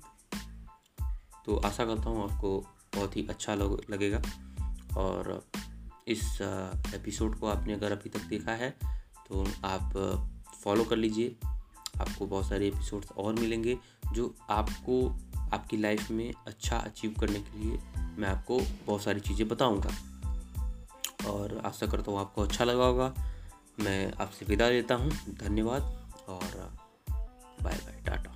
तो 1.46 1.58
आशा 1.58 1.86
करता 1.86 2.10
हूँ 2.10 2.24
आपको 2.24 2.58
बहुत 2.98 3.18
ही 3.18 3.26
अच्छा 3.28 3.56
लगेगा। 3.56 4.22
और 4.98 5.48
इस 6.08 6.38
एपिसोड 6.96 7.40
को 7.40 7.48
आपने 7.48 7.74
अगर 7.74 7.92
अभी 7.92 8.10
तक 8.10 8.22
देखा 8.26 8.52
है 8.52 8.70
तो 9.28 9.46
आप 9.66 9.94
फॉलो 10.64 10.84
कर 10.84 10.96
लीजिए। 10.96 11.36
आपको 12.02 12.26
बहुत 12.26 12.48
सारे 12.48 12.68
एपिसोड्स 12.68 13.12
और 13.12 13.34
मिलेंगे, 13.34 13.78
जो 14.14 14.34
आपको, 14.50 15.08
आपकी 15.54 15.78
लाइफ 15.78 16.12
में 16.12 16.34
अच्छा 16.48 16.78
अचीव 16.78 17.16
करने 17.20 17.40
के 17.40 17.60
लिए 17.60 17.78
मैं 18.18 18.28
आपको 18.28 18.60
बहुत 18.86 19.04
सारी 19.04 19.20
चीज़ें 19.20 19.48
बताऊँगा। 19.48 19.90
और 21.28 21.58
आशा 21.66 21.88
करता 21.88 22.12
हूँ 22.12 22.20
आपको 22.20 22.42
अच्छा 22.42 22.64
लगा 22.64 22.86
होगा। 22.86 23.14
मैं 23.80 24.14
आपसे 24.14 24.46
विदा 24.46 24.70
लेता 24.70 24.96
हूँ। 24.96 25.12
धन्यवाद। 25.36 25.82
और 26.28 26.78
बाय 27.62 27.76
बाय 27.76 28.02
टाटा। 28.06 28.36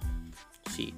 सी 0.72 0.92